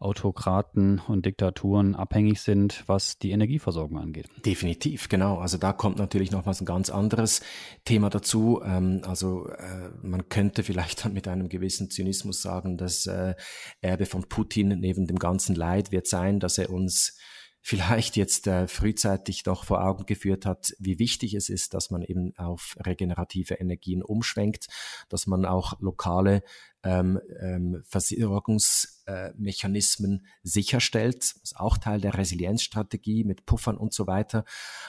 Autokraten 0.00 1.00
und 1.06 1.26
Diktaturen 1.26 1.94
abhängig 1.94 2.40
sind, 2.40 2.84
was 2.86 3.18
die 3.18 3.30
Energieversorgung 3.30 3.98
angeht. 3.98 4.26
Definitiv, 4.44 5.10
genau. 5.10 5.38
Also 5.38 5.58
da 5.58 5.74
kommt 5.74 5.98
natürlich 5.98 6.30
nochmals 6.30 6.60
ein 6.62 6.66
ganz 6.66 6.88
anderes 6.88 7.42
Thema 7.84 8.08
dazu. 8.08 8.62
Ähm, 8.64 9.02
also 9.04 9.48
äh, 9.48 9.90
man 10.02 10.28
könnte 10.30 10.62
vielleicht 10.62 11.04
dann 11.04 11.12
mit 11.12 11.28
einem 11.28 11.50
gewissen 11.50 11.90
Zynismus 11.90 12.40
sagen, 12.40 12.78
dass 12.78 13.06
äh, 13.06 13.34
Erbe 13.82 14.06
von 14.06 14.22
Putin 14.28 14.68
neben 14.80 15.06
dem 15.06 15.18
ganzen 15.18 15.54
Leid 15.54 15.92
wird 15.92 16.06
sein, 16.06 16.40
dass 16.40 16.56
er 16.56 16.70
uns 16.70 17.18
vielleicht 17.62 18.16
jetzt 18.16 18.46
äh, 18.46 18.66
frühzeitig 18.66 19.42
doch 19.42 19.64
vor 19.64 19.84
Augen 19.84 20.06
geführt 20.06 20.46
hat, 20.46 20.72
wie 20.78 20.98
wichtig 20.98 21.34
es 21.34 21.48
ist, 21.48 21.74
dass 21.74 21.90
man 21.90 22.02
eben 22.02 22.34
auf 22.36 22.76
regenerative 22.84 23.54
Energien 23.54 24.02
umschwenkt, 24.02 24.68
dass 25.08 25.26
man 25.26 25.44
auch 25.44 25.78
lokale 25.80 26.42
ähm, 26.82 27.20
ähm, 27.40 27.82
Versorgungsmechanismen 27.86 30.26
sicherstellt. 30.42 31.18
Das 31.18 31.36
ist 31.42 31.56
auch 31.56 31.78
Teil 31.78 32.00
der 32.00 32.16
Resilienzstrategie 32.16 33.24
mit 33.24 33.46
Puffern 33.46 33.76
und 33.76 33.92
so 33.92 34.06
weiter. 34.06 34.44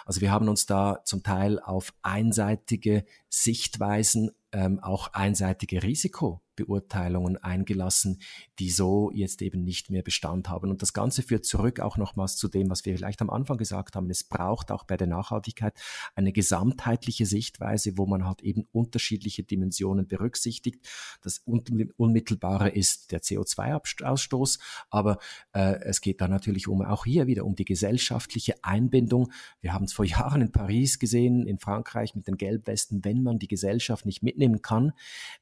Also 0.06 0.22
wir 0.22 0.32
haben 0.32 0.48
uns 0.48 0.66
da 0.66 1.02
zum 1.04 1.24
Teil 1.24 1.60
auf 1.60 1.94
einseitige 2.02 3.06
Sichtweisen, 3.30 4.32
ähm, 4.52 4.80
auch 4.80 5.14
einseitige 5.14 5.84
Risiko 5.84 6.42
Beurteilungen 6.56 7.38
eingelassen, 7.38 8.22
die 8.60 8.70
so 8.70 9.12
jetzt 9.14 9.42
eben 9.42 9.64
nicht 9.64 9.90
mehr 9.90 10.04
Bestand 10.04 10.50
haben. 10.50 10.70
Und 10.70 10.82
das 10.82 10.94
Ganze 10.94 11.24
führt 11.24 11.46
zurück 11.46 11.80
auch 11.80 11.98
nochmals 11.98 12.38
zu 12.38 12.48
dem, 12.48 12.70
was 12.70 12.86
wir 12.86 12.96
vielleicht 12.96 13.22
am 13.22 13.30
Anfang 13.30 13.58
gesagt 13.58 13.96
haben. 13.96 14.10
Es 14.10 14.24
braucht 14.24 14.72
auch 14.72 14.84
bei 14.84 14.98
der 14.98 15.08
Nachhaltigkeit 15.08 15.74
eine 16.16 16.32
gesamtheitliche 16.32 17.26
Sichtweise, 17.26 17.98
wo 17.98 18.06
man 18.06 18.26
halt 18.26 18.42
eben 18.42 18.68
unterschiedliche 18.72 19.44
Dimensionen 19.44 20.08
berücksichtigt. 20.08 20.88
Das 21.22 21.42
Unmittelbare 21.46 22.70
ist 22.70 23.12
der 23.12 23.22
CO2-Ausstoß, 23.22 24.60
aber 24.90 25.18
äh, 25.54 25.80
es 25.84 26.02
geht 26.02 26.22
da 26.22 26.28
natürlich 26.28 26.68
um 26.68 26.82
auch 26.82 27.06
hier 27.06 27.28
wieder 27.28 27.46
um 27.46 27.56
die 27.56 27.66
gesellschaftliche 27.66 28.64
Einbindung. 28.64 29.32
Wir 29.62 29.74
haben 29.74 29.86
es 29.86 29.94
vor 29.94 30.06
Jahren 30.12 30.42
in 30.42 30.52
Paris 30.52 31.00
gesehen, 31.00 31.48
in 31.48 31.60
Frankreich 31.60 32.16
mit 32.16 32.28
den 32.28 32.38
Gelbwesten. 32.38 33.04
Wenn 33.04 33.24
man 33.24 33.40
die 33.40 33.48
Gesellschaft 33.48 34.06
nicht 34.06 34.24
mitnehmen 34.24 34.62
kann, 34.62 34.94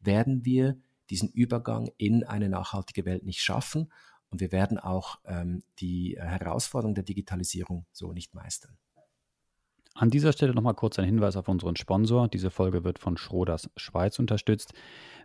werden 0.02 0.46
wir 0.46 0.78
diesen 1.10 1.30
Übergang 1.30 1.90
in 1.98 2.24
eine 2.24 2.50
nachhaltige 2.50 3.06
Welt 3.06 3.24
nicht 3.24 3.42
schaffen 3.42 3.92
und 4.30 4.42
wir 4.42 4.52
werden 4.52 4.78
auch 4.78 5.20
ähm, 5.26 5.64
die 5.80 6.18
Herausforderung 6.20 6.96
der 6.96 7.04
Digitalisierung 7.04 7.86
so 7.92 8.14
nicht 8.14 8.34
meistern. 8.34 8.78
An 9.96 10.12
dieser 10.12 10.32
Stelle 10.32 10.54
nochmal 10.54 10.76
kurz 10.76 10.98
ein 11.00 11.06
Hinweis 11.06 11.36
auf 11.36 11.50
unseren 11.50 11.76
Sponsor. 11.76 12.28
Diese 12.30 12.52
Folge 12.52 12.84
wird 12.84 13.00
von 13.00 13.18
Schroders 13.18 13.70
Schweiz 13.76 14.20
unterstützt. 14.20 14.74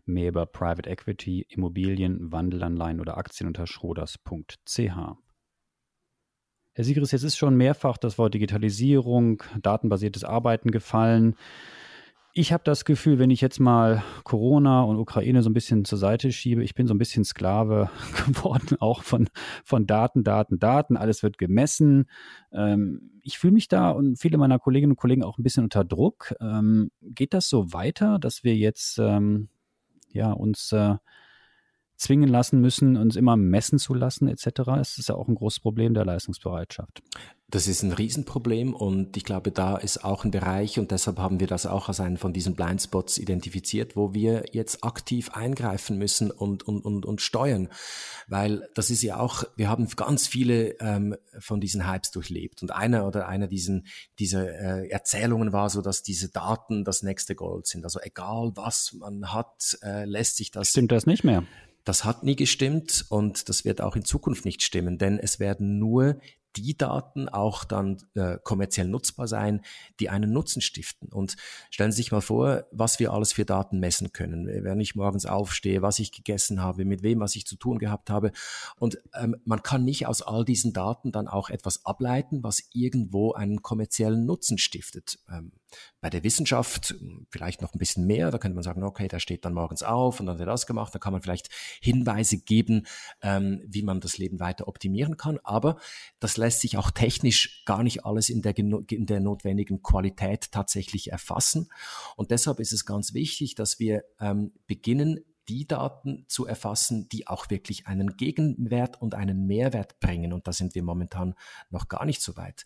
Mehr 0.06 0.30
über 0.30 0.46
Private 0.46 0.88
Equity, 0.88 1.46
Immobilien, 1.48 2.32
Wandelanleihen 2.32 3.00
oder 3.00 3.16
Aktien 3.16 3.46
unter 3.46 3.66
schroders.ch. 3.66 4.78
Herr 6.76 6.84
Sigris, 6.84 7.12
jetzt 7.12 7.22
ist 7.22 7.36
schon 7.36 7.56
mehrfach 7.56 7.98
das 7.98 8.18
Wort 8.18 8.34
Digitalisierung, 8.34 9.44
datenbasiertes 9.62 10.24
Arbeiten 10.24 10.72
gefallen. 10.72 11.36
Ich 12.36 12.52
habe 12.52 12.64
das 12.64 12.84
Gefühl, 12.84 13.20
wenn 13.20 13.30
ich 13.30 13.40
jetzt 13.40 13.60
mal 13.60 14.02
Corona 14.24 14.82
und 14.82 14.96
Ukraine 14.96 15.44
so 15.44 15.50
ein 15.50 15.54
bisschen 15.54 15.84
zur 15.84 15.98
Seite 15.98 16.32
schiebe, 16.32 16.64
ich 16.64 16.74
bin 16.74 16.88
so 16.88 16.92
ein 16.92 16.98
bisschen 16.98 17.24
Sklave 17.24 17.88
geworden, 18.26 18.76
auch 18.80 19.04
von, 19.04 19.28
von 19.64 19.86
Daten, 19.86 20.24
Daten, 20.24 20.58
Daten. 20.58 20.96
Alles 20.96 21.22
wird 21.22 21.38
gemessen. 21.38 22.06
Ähm, 22.50 23.12
ich 23.22 23.38
fühle 23.38 23.52
mich 23.52 23.68
da 23.68 23.90
und 23.90 24.18
viele 24.18 24.36
meiner 24.36 24.58
Kolleginnen 24.58 24.92
und 24.92 24.98
Kollegen 24.98 25.22
auch 25.22 25.38
ein 25.38 25.44
bisschen 25.44 25.62
unter 25.62 25.84
Druck. 25.84 26.34
Ähm, 26.40 26.90
geht 27.02 27.34
das 27.34 27.48
so 27.48 27.72
weiter, 27.72 28.18
dass 28.18 28.42
wir 28.42 28.56
jetzt 28.56 28.98
ähm, 28.98 29.48
ja, 30.10 30.32
uns 30.32 30.72
äh, 30.72 30.96
zwingen 31.96 32.28
lassen 32.28 32.60
müssen, 32.60 32.96
uns 32.96 33.16
immer 33.16 33.36
messen 33.36 33.78
zu 33.78 33.94
lassen 33.94 34.28
etc. 34.28 34.46
Es 34.80 34.98
ist 34.98 35.08
ja 35.08 35.14
auch 35.14 35.28
ein 35.28 35.34
großes 35.34 35.60
Problem 35.60 35.94
der 35.94 36.04
Leistungsbereitschaft. 36.04 37.02
Das 37.50 37.68
ist 37.68 37.82
ein 37.82 37.92
Riesenproblem 37.92 38.74
und 38.74 39.16
ich 39.16 39.22
glaube, 39.22 39.52
da 39.52 39.76
ist 39.76 40.02
auch 40.02 40.24
ein 40.24 40.32
Bereich 40.32 40.80
und 40.80 40.90
deshalb 40.90 41.18
haben 41.18 41.38
wir 41.38 41.46
das 41.46 41.66
auch 41.66 41.88
als 41.88 42.00
einen 42.00 42.16
von 42.16 42.32
diesen 42.32 42.56
Blindspots 42.56 43.16
identifiziert, 43.18 43.94
wo 43.94 44.12
wir 44.12 44.44
jetzt 44.50 44.82
aktiv 44.82 45.30
eingreifen 45.34 45.96
müssen 45.96 46.32
und, 46.32 46.64
und, 46.64 46.84
und, 46.84 47.06
und 47.06 47.20
steuern. 47.20 47.68
Weil 48.26 48.68
das 48.74 48.90
ist 48.90 49.02
ja 49.02 49.20
auch, 49.20 49.44
wir 49.54 49.68
haben 49.68 49.86
ganz 49.94 50.26
viele 50.26 50.80
ähm, 50.80 51.14
von 51.38 51.60
diesen 51.60 51.88
Hypes 51.88 52.10
durchlebt 52.10 52.62
und 52.62 52.72
einer 52.72 53.06
oder 53.06 53.28
einer 53.28 53.46
diesen, 53.46 53.86
dieser 54.18 54.48
äh, 54.48 54.88
Erzählungen 54.88 55.52
war 55.52 55.70
so, 55.70 55.80
dass 55.80 56.02
diese 56.02 56.30
Daten 56.30 56.82
das 56.82 57.04
nächste 57.04 57.36
Gold 57.36 57.68
sind. 57.68 57.84
Also 57.84 58.00
egal 58.02 58.52
was 58.56 58.94
man 58.98 59.32
hat, 59.32 59.78
äh, 59.82 60.06
lässt 60.06 60.38
sich 60.38 60.50
das. 60.50 60.70
Stimmt 60.70 60.90
das 60.90 61.06
nicht 61.06 61.22
mehr? 61.22 61.44
Das 61.84 62.04
hat 62.04 62.22
nie 62.22 62.36
gestimmt 62.36 63.04
und 63.08 63.48
das 63.48 63.64
wird 63.64 63.80
auch 63.80 63.96
in 63.96 64.04
Zukunft 64.04 64.44
nicht 64.44 64.62
stimmen, 64.62 64.98
denn 64.98 65.18
es 65.18 65.38
werden 65.38 65.78
nur 65.78 66.18
die 66.56 66.76
Daten 66.76 67.28
auch 67.28 67.64
dann 67.64 67.98
äh, 68.14 68.38
kommerziell 68.42 68.86
nutzbar 68.86 69.26
sein, 69.26 69.62
die 70.00 70.08
einen 70.08 70.32
Nutzen 70.32 70.62
stiften. 70.62 71.08
Und 71.08 71.36
stellen 71.70 71.92
Sie 71.92 71.96
sich 71.96 72.12
mal 72.12 72.20
vor, 72.20 72.64
was 72.70 72.98
wir 72.98 73.12
alles 73.12 73.32
für 73.32 73.44
Daten 73.44 73.80
messen 73.80 74.12
können. 74.12 74.46
Wenn 74.46 74.80
ich 74.80 74.94
morgens 74.94 75.26
aufstehe, 75.26 75.82
was 75.82 75.98
ich 75.98 76.12
gegessen 76.12 76.62
habe, 76.62 76.84
mit 76.84 77.02
wem, 77.02 77.20
was 77.20 77.36
ich 77.36 77.46
zu 77.46 77.56
tun 77.56 77.78
gehabt 77.78 78.10
habe. 78.10 78.32
Und 78.76 78.98
ähm, 79.14 79.36
man 79.44 79.62
kann 79.62 79.84
nicht 79.84 80.06
aus 80.06 80.22
all 80.22 80.44
diesen 80.44 80.72
Daten 80.72 81.12
dann 81.12 81.28
auch 81.28 81.50
etwas 81.50 81.84
ableiten, 81.84 82.42
was 82.42 82.62
irgendwo 82.72 83.32
einen 83.32 83.62
kommerziellen 83.62 84.24
Nutzen 84.24 84.58
stiftet. 84.58 85.18
Ähm, 85.28 85.52
bei 86.00 86.10
der 86.10 86.22
Wissenschaft 86.22 86.90
hm, 86.90 87.26
vielleicht 87.30 87.62
noch 87.62 87.74
ein 87.74 87.78
bisschen 87.78 88.06
mehr. 88.06 88.30
Da 88.30 88.38
könnte 88.38 88.54
man 88.54 88.62
sagen, 88.62 88.82
okay, 88.82 89.08
der 89.08 89.20
steht 89.20 89.44
dann 89.44 89.54
morgens 89.54 89.82
auf 89.82 90.20
und 90.20 90.26
dann 90.26 90.34
hat 90.34 90.40
er 90.40 90.46
das 90.46 90.66
gemacht. 90.66 90.94
Da 90.94 90.98
kann 90.98 91.12
man 91.12 91.22
vielleicht 91.22 91.48
Hinweise 91.80 92.38
geben, 92.38 92.86
ähm, 93.22 93.62
wie 93.66 93.82
man 93.82 94.00
das 94.00 94.18
Leben 94.18 94.40
weiter 94.40 94.68
optimieren 94.68 95.16
kann. 95.16 95.38
Aber 95.44 95.76
das 96.20 96.36
lässt 96.36 96.60
sich 96.60 96.76
auch 96.76 96.90
technisch 96.90 97.64
gar 97.64 97.82
nicht 97.82 98.04
alles 98.04 98.28
in 98.28 98.42
der, 98.42 98.56
in 98.56 99.06
der 99.06 99.20
notwendigen 99.20 99.82
Qualität 99.82 100.52
tatsächlich 100.52 101.10
erfassen. 101.10 101.68
Und 102.16 102.30
deshalb 102.30 102.60
ist 102.60 102.72
es 102.72 102.84
ganz 102.84 103.14
wichtig, 103.14 103.54
dass 103.54 103.78
wir 103.78 104.04
ähm, 104.20 104.52
beginnen, 104.66 105.20
die 105.48 105.66
Daten 105.66 106.24
zu 106.28 106.46
erfassen, 106.46 107.08
die 107.10 107.26
auch 107.26 107.50
wirklich 107.50 107.86
einen 107.86 108.16
Gegenwert 108.16 109.00
und 109.00 109.14
einen 109.14 109.46
Mehrwert 109.46 110.00
bringen. 110.00 110.32
Und 110.32 110.46
da 110.46 110.52
sind 110.52 110.74
wir 110.74 110.82
momentan 110.82 111.34
noch 111.70 111.88
gar 111.88 112.04
nicht 112.04 112.22
so 112.22 112.36
weit. 112.36 112.64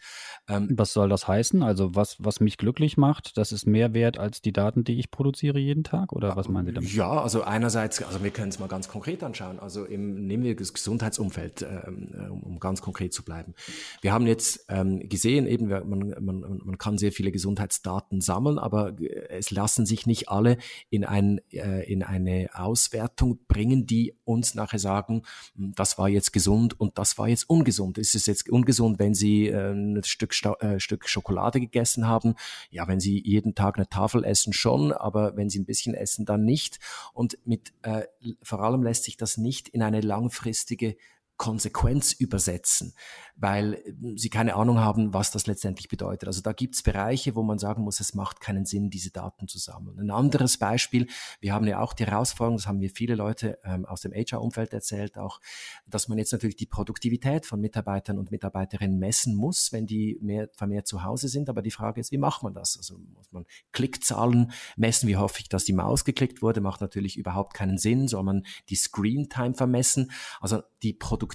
Ähm, 0.49 0.68
was 0.76 0.92
soll 0.92 1.08
das 1.08 1.26
heißen? 1.26 1.62
Also 1.62 1.94
was, 1.94 2.16
was 2.18 2.40
mich 2.40 2.57
glücklich 2.57 2.96
macht, 2.96 3.37
das 3.37 3.52
ist 3.52 3.66
mehr 3.66 3.94
wert 3.94 4.18
als 4.18 4.40
die 4.40 4.52
Daten, 4.52 4.85
die 4.85 4.98
ich 4.98 5.11
produziere 5.11 5.59
jeden 5.59 5.85
Tag? 5.85 6.12
Oder 6.12 6.37
was 6.37 6.48
meinen 6.48 6.66
Sie 6.66 6.72
damit? 6.72 6.94
Ja, 6.94 7.22
also 7.22 7.42
einerseits, 7.42 8.02
also 8.02 8.22
wir 8.22 8.31
können 8.31 8.50
es 8.50 8.59
mal 8.59 8.68
ganz 8.68 8.88
konkret 8.88 9.22
anschauen. 9.22 9.59
Also 9.59 9.85
im, 9.85 10.26
nehmen 10.26 10.44
wir 10.44 10.55
das 10.57 10.72
Gesundheitsumfeld, 10.72 11.62
ähm, 11.62 12.14
äh, 12.14 12.29
um 12.29 12.59
ganz 12.61 12.81
konkret 12.83 13.12
zu 13.12 13.24
bleiben. 13.24 13.55
Wir 14.00 14.12
haben 14.12 14.26
jetzt 14.26 14.66
ähm, 14.68 15.09
gesehen, 15.09 15.46
eben 15.46 15.68
man, 15.68 16.14
man, 16.20 16.61
man 16.64 16.79
kann 16.79 16.98
sehr 16.98 17.12
viele 17.12 17.33
Gesundheitsdaten 17.33 18.20
sammeln, 18.20 18.59
aber 18.59 18.94
es 19.29 19.50
lassen 19.50 19.87
sich 19.87 20.07
nicht 20.07 20.29
alle 20.29 20.59
in, 20.90 21.05
ein, 21.05 21.40
äh, 21.50 21.90
in 21.90 22.02
eine 22.02 22.48
Auswertung 22.68 23.38
bringen, 23.48 23.87
die 23.87 24.14
uns 24.24 24.54
nachher 24.54 24.78
sagen, 24.78 25.22
hm, 25.57 25.72
das 25.74 25.96
war 25.98 26.09
jetzt 26.09 26.33
gesund 26.33 26.78
und 26.78 26.98
das 26.98 27.16
war 27.18 27.28
jetzt 27.28 27.48
ungesund. 27.48 27.96
Ist 27.98 28.14
es 28.14 28.26
jetzt 28.26 28.48
ungesund, 28.50 28.98
wenn 28.98 29.14
Sie 29.14 29.48
äh, 29.48 29.72
ein 29.72 30.02
Stück, 30.04 30.35
äh, 30.61 30.78
Stück 30.78 31.09
Schokolade 31.09 31.61
gegessen 31.61 32.07
haben? 32.07 32.35
Ja, 32.70 32.87
wenn 32.87 33.00
Sie 33.00 33.22
jeden 33.24 33.54
Tag 33.54 33.76
eine 33.76 33.88
Tafel 33.88 34.24
essen 34.24 34.52
schon, 34.52 34.92
aber 34.92 35.37
wenn 35.37 35.48
Sie 35.48 35.59
ein 35.59 35.66
bisschen 35.66 35.94
essen, 35.94 36.26
dann 36.26 36.44
nicht. 36.44 36.78
Und 37.14 37.38
mit 37.44 37.72
äh, 37.83 38.02
vor 38.42 38.61
allem 38.61 38.83
lässt 38.83 39.04
sich 39.04 39.16
das 39.16 39.38
nicht 39.38 39.68
in 39.68 39.83
eine 39.83 40.00
langfristige 40.00 40.96
Konsequenz 41.38 42.12
übersetzen, 42.12 42.92
weil 43.37 43.74
äh, 43.74 43.94
sie 44.16 44.29
keine 44.29 44.57
Ahnung 44.57 44.81
haben, 44.81 45.14
was 45.14 45.31
das 45.31 45.46
letztendlich 45.46 45.88
bedeutet. 45.88 46.27
Also 46.27 46.42
da 46.42 46.53
gibt 46.53 46.74
es 46.74 46.83
Bereiche, 46.83 47.37
wo 47.37 47.42
man 47.42 47.59
sagen 47.59 47.85
muss, 47.85 48.01
es 48.01 48.12
macht 48.12 48.40
keinen 48.40 48.66
Sinn, 48.66 48.90
diese 48.90 49.11
Daten 49.11 49.46
zu 49.46 49.59
sammeln. 49.59 49.98
Ein 50.01 50.11
anderes 50.11 50.59
Beispiel, 50.59 51.07
wir 51.40 51.55
haben 51.55 51.66
ja 51.66 51.79
auch 51.79 51.94
die 51.94 52.05
Herausforderung, 52.05 52.57
das 52.57 52.66
haben 52.66 52.79
mir 52.79 52.90
viele 52.90 53.14
Leute 53.14 53.59
ähm, 53.64 53.87
aus 53.87 54.01
dem 54.01 54.12
HR-Umfeld 54.12 54.74
erzählt, 54.74 55.16
auch, 55.16 55.40
dass 55.87 56.09
man 56.09 56.18
jetzt 56.18 56.33
natürlich 56.33 56.57
die 56.57 56.66
Produktivität 56.66 57.46
von 57.46 57.61
Mitarbeitern 57.61 58.18
und 58.18 58.33
Mitarbeiterinnen 58.33 58.98
messen 58.98 59.37
muss, 59.37 59.72
wenn 59.72 59.87
die 59.87 60.18
mehr, 60.20 60.48
vermehrt 60.57 60.88
zu 60.88 61.05
Hause 61.05 61.29
sind. 61.29 61.48
Aber 61.48 61.62
die 61.62 61.70
Frage 61.70 62.01
ist, 62.01 62.11
wie 62.11 62.18
macht 62.18 62.42
man 62.42 62.53
das? 62.53 62.77
Also 62.77 62.98
muss 62.98 63.31
man 63.31 63.46
Klickzahlen 63.70 64.51
messen, 64.77 65.09
wie 65.09 65.16
hoffe 65.16 65.38
ich, 65.40 65.48
dass 65.48 65.64
die 65.64 65.72
Maus 65.72 66.05
geklickt 66.05 66.42
wurde, 66.42 66.61
macht 66.61 66.81
natürlich 66.81 67.16
überhaupt 67.16 67.55
keinen 67.55 67.79
Sinn. 67.79 68.09
Soll 68.09 68.24
man 68.24 68.44
die 68.68 68.77
Screen-Time 68.77 69.55
vermessen? 69.55 70.11
Also 70.40 70.62
die 70.83 70.92
Produktivität 70.92 71.27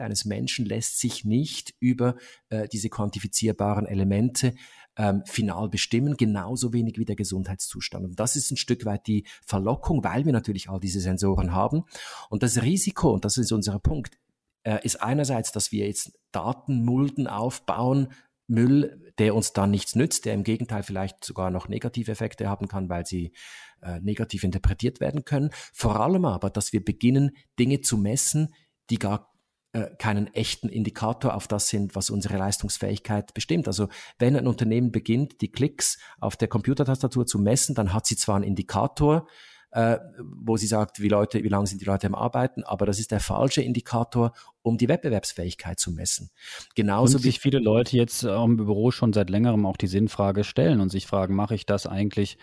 eines 0.00 0.24
Menschen 0.24 0.66
lässt 0.66 0.98
sich 0.98 1.24
nicht 1.24 1.74
über 1.80 2.16
äh, 2.48 2.68
diese 2.68 2.88
quantifizierbaren 2.88 3.86
Elemente 3.86 4.54
ähm, 4.96 5.22
final 5.26 5.68
bestimmen, 5.68 6.16
genauso 6.16 6.72
wenig 6.72 6.98
wie 6.98 7.04
der 7.04 7.16
Gesundheitszustand. 7.16 8.04
Und 8.04 8.20
das 8.20 8.36
ist 8.36 8.50
ein 8.50 8.56
Stück 8.56 8.84
weit 8.84 9.06
die 9.06 9.24
Verlockung, 9.46 10.04
weil 10.04 10.24
wir 10.24 10.32
natürlich 10.32 10.68
all 10.68 10.80
diese 10.80 11.00
Sensoren 11.00 11.52
haben. 11.52 11.84
Und 12.28 12.42
das 12.42 12.62
Risiko, 12.62 13.12
und 13.12 13.24
das 13.24 13.38
ist 13.38 13.52
unser 13.52 13.78
Punkt, 13.78 14.18
äh, 14.64 14.78
ist 14.84 15.02
einerseits, 15.02 15.52
dass 15.52 15.72
wir 15.72 15.86
jetzt 15.86 16.12
Datenmulden 16.32 17.26
aufbauen, 17.26 18.08
Müll, 18.48 19.12
der 19.18 19.34
uns 19.34 19.52
dann 19.52 19.70
nichts 19.70 19.94
nützt, 19.94 20.26
der 20.26 20.34
im 20.34 20.44
Gegenteil 20.44 20.82
vielleicht 20.82 21.24
sogar 21.24 21.50
noch 21.50 21.68
negative 21.68 22.10
Effekte 22.10 22.48
haben 22.48 22.68
kann, 22.68 22.88
weil 22.88 23.06
sie 23.06 23.32
äh, 23.80 24.00
negativ 24.00 24.44
interpretiert 24.44 25.00
werden 25.00 25.24
können. 25.24 25.50
Vor 25.72 26.00
allem 26.00 26.24
aber, 26.24 26.50
dass 26.50 26.72
wir 26.72 26.84
beginnen, 26.84 27.30
Dinge 27.58 27.80
zu 27.80 27.96
messen, 27.96 28.52
die 28.92 28.98
gar 28.98 29.32
äh, 29.72 29.86
keinen 29.96 30.26
echten 30.34 30.68
Indikator 30.68 31.34
auf 31.34 31.48
das 31.48 31.68
sind, 31.68 31.96
was 31.96 32.10
unsere 32.10 32.36
Leistungsfähigkeit 32.36 33.32
bestimmt. 33.32 33.66
Also 33.66 33.88
wenn 34.18 34.36
ein 34.36 34.46
Unternehmen 34.46 34.92
beginnt, 34.92 35.40
die 35.40 35.50
Klicks 35.50 35.98
auf 36.20 36.36
der 36.36 36.48
Computertastatur 36.48 37.24
zu 37.24 37.38
messen, 37.38 37.74
dann 37.74 37.94
hat 37.94 38.06
sie 38.06 38.16
zwar 38.16 38.36
einen 38.36 38.44
Indikator, 38.44 39.26
äh, 39.70 39.98
wo 40.20 40.58
sie 40.58 40.66
sagt, 40.66 41.00
wie 41.00 41.08
Leute, 41.08 41.42
wie 41.42 41.48
lange 41.48 41.66
sind 41.66 41.80
die 41.80 41.86
Leute 41.86 42.06
am 42.06 42.14
Arbeiten, 42.14 42.64
aber 42.64 42.84
das 42.84 42.98
ist 42.98 43.12
der 43.12 43.20
falsche 43.20 43.62
Indikator, 43.62 44.34
um 44.60 44.76
die 44.76 44.88
Wettbewerbsfähigkeit 44.88 45.80
zu 45.80 45.90
messen. 45.90 46.28
Genauso 46.74 47.16
und 47.16 47.24
wie 47.24 47.28
sich 47.28 47.40
viele 47.40 47.58
Leute 47.58 47.96
jetzt 47.96 48.24
im 48.24 48.58
Büro 48.58 48.90
schon 48.90 49.14
seit 49.14 49.30
längerem 49.30 49.64
auch 49.64 49.78
die 49.78 49.86
Sinnfrage 49.86 50.44
stellen 50.44 50.82
und 50.82 50.90
sich 50.90 51.06
fragen, 51.06 51.34
mache 51.34 51.54
ich 51.54 51.64
das 51.64 51.86
eigentlich 51.86 52.36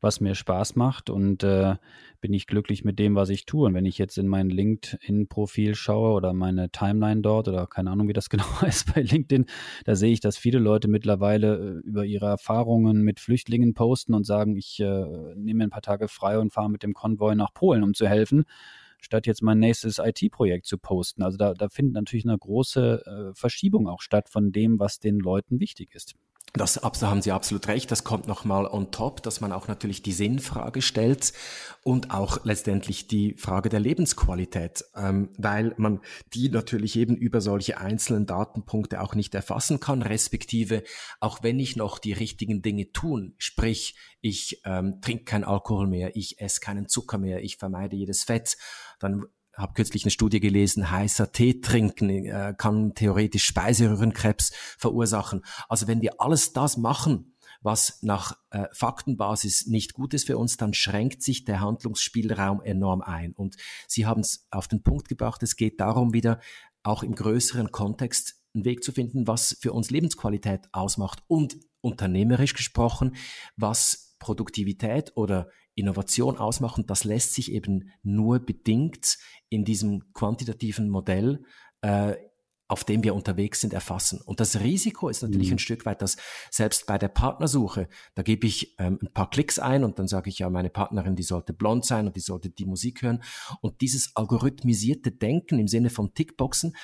was 0.00 0.20
mir 0.20 0.34
Spaß 0.34 0.76
macht 0.76 1.10
und 1.10 1.42
äh, 1.42 1.76
bin 2.20 2.32
ich 2.32 2.46
glücklich 2.46 2.84
mit 2.84 2.98
dem, 2.98 3.14
was 3.14 3.28
ich 3.28 3.46
tue. 3.46 3.66
Und 3.66 3.74
wenn 3.74 3.84
ich 3.84 3.98
jetzt 3.98 4.18
in 4.18 4.26
mein 4.26 4.48
LinkedIn-Profil 4.48 5.74
schaue 5.74 6.12
oder 6.12 6.32
meine 6.32 6.70
Timeline 6.70 7.20
dort 7.20 7.48
oder 7.48 7.66
keine 7.66 7.90
Ahnung, 7.90 8.08
wie 8.08 8.12
das 8.12 8.30
genau 8.30 8.44
heißt 8.60 8.94
bei 8.94 9.02
LinkedIn, 9.02 9.46
da 9.84 9.94
sehe 9.94 10.12
ich, 10.12 10.20
dass 10.20 10.36
viele 10.36 10.58
Leute 10.58 10.88
mittlerweile 10.88 11.56
äh, 11.56 11.86
über 11.86 12.04
ihre 12.04 12.26
Erfahrungen 12.26 13.02
mit 13.02 13.20
Flüchtlingen 13.20 13.74
posten 13.74 14.14
und 14.14 14.24
sagen, 14.24 14.56
ich 14.56 14.80
äh, 14.80 15.34
nehme 15.36 15.64
ein 15.64 15.70
paar 15.70 15.82
Tage 15.82 16.08
frei 16.08 16.38
und 16.38 16.52
fahre 16.52 16.70
mit 16.70 16.82
dem 16.82 16.94
Konvoi 16.94 17.34
nach 17.34 17.52
Polen, 17.52 17.82
um 17.82 17.94
zu 17.94 18.08
helfen 18.08 18.44
statt 19.00 19.26
jetzt 19.26 19.42
mein 19.42 19.58
nächstes 19.58 19.98
IT-Projekt 19.98 20.66
zu 20.66 20.78
posten. 20.78 21.22
Also 21.22 21.36
da, 21.36 21.54
da 21.54 21.68
findet 21.68 21.94
natürlich 21.94 22.24
eine 22.26 22.36
große 22.36 23.04
äh, 23.06 23.34
Verschiebung 23.34 23.88
auch 23.88 24.00
statt 24.00 24.28
von 24.28 24.52
dem, 24.52 24.78
was 24.78 24.98
den 24.98 25.18
Leuten 25.18 25.60
wichtig 25.60 25.94
ist. 25.94 26.14
Das, 26.52 26.74
da 26.74 27.10
haben 27.10 27.20
Sie 27.20 27.32
absolut 27.32 27.68
recht. 27.68 27.90
Das 27.90 28.02
kommt 28.02 28.26
nochmal 28.26 28.66
on 28.66 28.90
top, 28.90 29.22
dass 29.22 29.40
man 29.40 29.52
auch 29.52 29.68
natürlich 29.68 30.02
die 30.02 30.12
Sinnfrage 30.12 30.80
stellt 30.80 31.34
und 31.82 32.10
auch 32.12 32.44
letztendlich 32.44 33.08
die 33.08 33.34
Frage 33.34 33.68
der 33.68 33.80
Lebensqualität, 33.80 34.84
ähm, 34.96 35.28
weil 35.36 35.74
man 35.76 36.00
die 36.32 36.48
natürlich 36.48 36.96
eben 36.96 37.14
über 37.14 37.40
solche 37.40 37.78
einzelnen 37.78 38.26
Datenpunkte 38.26 39.02
auch 39.02 39.14
nicht 39.14 39.34
erfassen 39.34 39.80
kann, 39.80 40.02
respektive 40.02 40.82
auch 41.20 41.42
wenn 41.42 41.60
ich 41.60 41.76
noch 41.76 41.98
die 41.98 42.12
richtigen 42.12 42.62
Dinge 42.62 42.90
tun, 42.90 43.34
sprich 43.38 43.96
ich 44.20 44.62
ähm, 44.64 45.00
trinke 45.00 45.24
keinen 45.24 45.44
Alkohol 45.44 45.86
mehr, 45.86 46.16
ich 46.16 46.40
esse 46.40 46.60
keinen 46.60 46.88
Zucker 46.88 47.18
mehr, 47.18 47.42
ich 47.44 47.58
vermeide 47.58 47.96
jedes 47.96 48.24
Fett, 48.24 48.56
dann 48.98 49.26
habe 49.56 49.74
kürzlich 49.74 50.04
eine 50.04 50.10
Studie 50.10 50.40
gelesen, 50.40 50.90
heißer 50.90 51.32
Tee 51.32 51.60
trinken 51.60 52.10
äh, 52.10 52.54
kann 52.56 52.94
theoretisch 52.94 53.44
Speiseröhrenkrebs 53.44 54.52
verursachen. 54.78 55.42
Also 55.68 55.86
wenn 55.86 56.02
wir 56.02 56.20
alles 56.20 56.52
das 56.52 56.76
machen, 56.76 57.36
was 57.62 58.02
nach 58.02 58.38
äh, 58.50 58.66
Faktenbasis 58.72 59.66
nicht 59.66 59.94
gut 59.94 60.14
ist 60.14 60.26
für 60.26 60.38
uns, 60.38 60.56
dann 60.56 60.74
schränkt 60.74 61.22
sich 61.22 61.44
der 61.44 61.60
Handlungsspielraum 61.60 62.62
enorm 62.62 63.00
ein. 63.00 63.32
Und 63.32 63.56
Sie 63.88 64.06
haben 64.06 64.20
es 64.20 64.46
auf 64.50 64.68
den 64.68 64.82
Punkt 64.82 65.08
gebracht, 65.08 65.42
es 65.42 65.56
geht 65.56 65.80
darum, 65.80 66.12
wieder 66.12 66.40
auch 66.82 67.02
im 67.02 67.14
größeren 67.14 67.72
Kontext 67.72 68.40
einen 68.54 68.64
Weg 68.64 68.84
zu 68.84 68.92
finden, 68.92 69.26
was 69.26 69.56
für 69.60 69.72
uns 69.72 69.90
Lebensqualität 69.90 70.68
ausmacht 70.72 71.22
und 71.26 71.58
unternehmerisch 71.80 72.54
gesprochen, 72.54 73.16
was 73.56 74.16
Produktivität 74.18 75.12
oder 75.16 75.50
Innovation 75.76 76.38
ausmachen. 76.38 76.86
Das 76.86 77.04
lässt 77.04 77.34
sich 77.34 77.52
eben 77.52 77.90
nur 78.02 78.40
bedingt 78.40 79.18
in 79.48 79.64
diesem 79.64 80.12
quantitativen 80.12 80.88
Modell, 80.88 81.44
äh, 81.82 82.16
auf 82.68 82.82
dem 82.82 83.04
wir 83.04 83.14
unterwegs 83.14 83.60
sind, 83.60 83.72
erfassen. 83.72 84.20
Und 84.20 84.40
das 84.40 84.58
Risiko 84.60 85.08
ist 85.08 85.22
natürlich 85.22 85.48
mhm. 85.50 85.54
ein 85.54 85.60
Stück 85.60 85.86
weit, 85.86 86.02
dass 86.02 86.16
selbst 86.50 86.86
bei 86.86 86.98
der 86.98 87.08
Partnersuche, 87.08 87.88
da 88.14 88.22
gebe 88.22 88.46
ich 88.46 88.74
ähm, 88.78 88.98
ein 89.00 89.12
paar 89.12 89.30
Klicks 89.30 89.60
ein 89.60 89.84
und 89.84 90.00
dann 90.00 90.08
sage 90.08 90.30
ich 90.30 90.40
ja, 90.40 90.50
meine 90.50 90.70
Partnerin, 90.70 91.14
die 91.14 91.22
sollte 91.22 91.52
blond 91.52 91.84
sein 91.84 92.08
und 92.08 92.16
die 92.16 92.20
sollte 92.20 92.50
die 92.50 92.66
Musik 92.66 93.02
hören. 93.02 93.22
Und 93.60 93.82
dieses 93.82 94.16
algorithmisierte 94.16 95.12
Denken 95.12 95.60
im 95.60 95.68
Sinne 95.68 95.90
von 95.90 96.12
Tickboxen, 96.14 96.74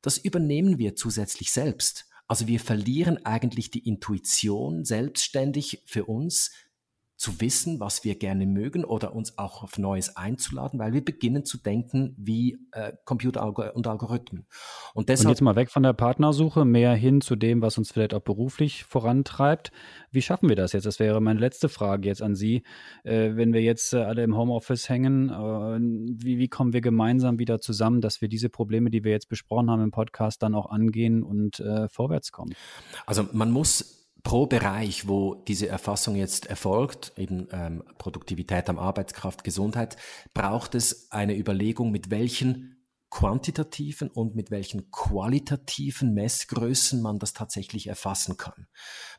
das 0.00 0.18
übernehmen 0.18 0.78
wir 0.78 0.94
zusätzlich 0.94 1.50
selbst. 1.50 2.06
Also 2.28 2.46
wir 2.46 2.60
verlieren 2.60 3.24
eigentlich 3.26 3.70
die 3.70 3.86
Intuition 3.86 4.84
selbstständig 4.84 5.82
für 5.86 6.04
uns, 6.04 6.52
zu 7.22 7.40
wissen, 7.40 7.78
was 7.78 8.02
wir 8.02 8.16
gerne 8.16 8.46
mögen 8.46 8.84
oder 8.84 9.14
uns 9.14 9.38
auch 9.38 9.62
auf 9.62 9.78
Neues 9.78 10.16
einzuladen, 10.16 10.80
weil 10.80 10.92
wir 10.92 11.04
beginnen 11.04 11.44
zu 11.44 11.56
denken 11.56 12.16
wie 12.18 12.58
äh, 12.72 12.94
Computer 13.04 13.46
und 13.76 13.86
Algorithmen. 13.86 14.44
Und, 14.92 15.08
deshalb, 15.08 15.26
und 15.26 15.30
jetzt 15.30 15.40
mal 15.40 15.54
weg 15.54 15.70
von 15.70 15.84
der 15.84 15.92
Partnersuche, 15.92 16.64
mehr 16.64 16.94
hin 16.96 17.20
zu 17.20 17.36
dem, 17.36 17.62
was 17.62 17.78
uns 17.78 17.92
vielleicht 17.92 18.12
auch 18.12 18.22
beruflich 18.22 18.82
vorantreibt. 18.82 19.70
Wie 20.10 20.20
schaffen 20.20 20.48
wir 20.48 20.56
das 20.56 20.72
jetzt? 20.72 20.84
Das 20.84 20.98
wäre 20.98 21.20
meine 21.20 21.38
letzte 21.38 21.68
Frage 21.68 22.08
jetzt 22.08 22.22
an 22.22 22.34
Sie. 22.34 22.64
Äh, 23.04 23.36
wenn 23.36 23.52
wir 23.52 23.62
jetzt 23.62 23.92
äh, 23.92 23.98
alle 23.98 24.24
im 24.24 24.36
Homeoffice 24.36 24.88
hängen, 24.88 25.28
äh, 25.28 26.24
wie, 26.24 26.38
wie 26.38 26.48
kommen 26.48 26.72
wir 26.72 26.80
gemeinsam 26.80 27.38
wieder 27.38 27.60
zusammen, 27.60 28.00
dass 28.00 28.20
wir 28.20 28.28
diese 28.28 28.48
Probleme, 28.48 28.90
die 28.90 29.04
wir 29.04 29.12
jetzt 29.12 29.28
besprochen 29.28 29.70
haben 29.70 29.84
im 29.84 29.92
Podcast, 29.92 30.42
dann 30.42 30.56
auch 30.56 30.70
angehen 30.70 31.22
und 31.22 31.60
äh, 31.60 31.88
vorwärts 31.88 32.32
kommen? 32.32 32.52
Also 33.06 33.28
man 33.32 33.52
muss 33.52 34.01
pro 34.22 34.46
Bereich, 34.46 35.08
wo 35.08 35.34
diese 35.34 35.68
Erfassung 35.68 36.16
jetzt 36.16 36.46
erfolgt, 36.46 37.12
eben 37.16 37.48
ähm, 37.52 37.82
Produktivität 37.98 38.68
am 38.68 38.78
Arbeitskraft, 38.78 39.44
Gesundheit, 39.44 39.96
braucht 40.32 40.74
es 40.74 41.10
eine 41.10 41.36
Überlegung, 41.36 41.90
mit 41.90 42.10
welchen 42.10 42.72
quantitativen 43.10 44.08
und 44.08 44.34
mit 44.34 44.50
welchen 44.50 44.90
qualitativen 44.90 46.14
Messgrößen 46.14 47.02
man 47.02 47.18
das 47.18 47.34
tatsächlich 47.34 47.86
erfassen 47.86 48.38
kann. 48.38 48.66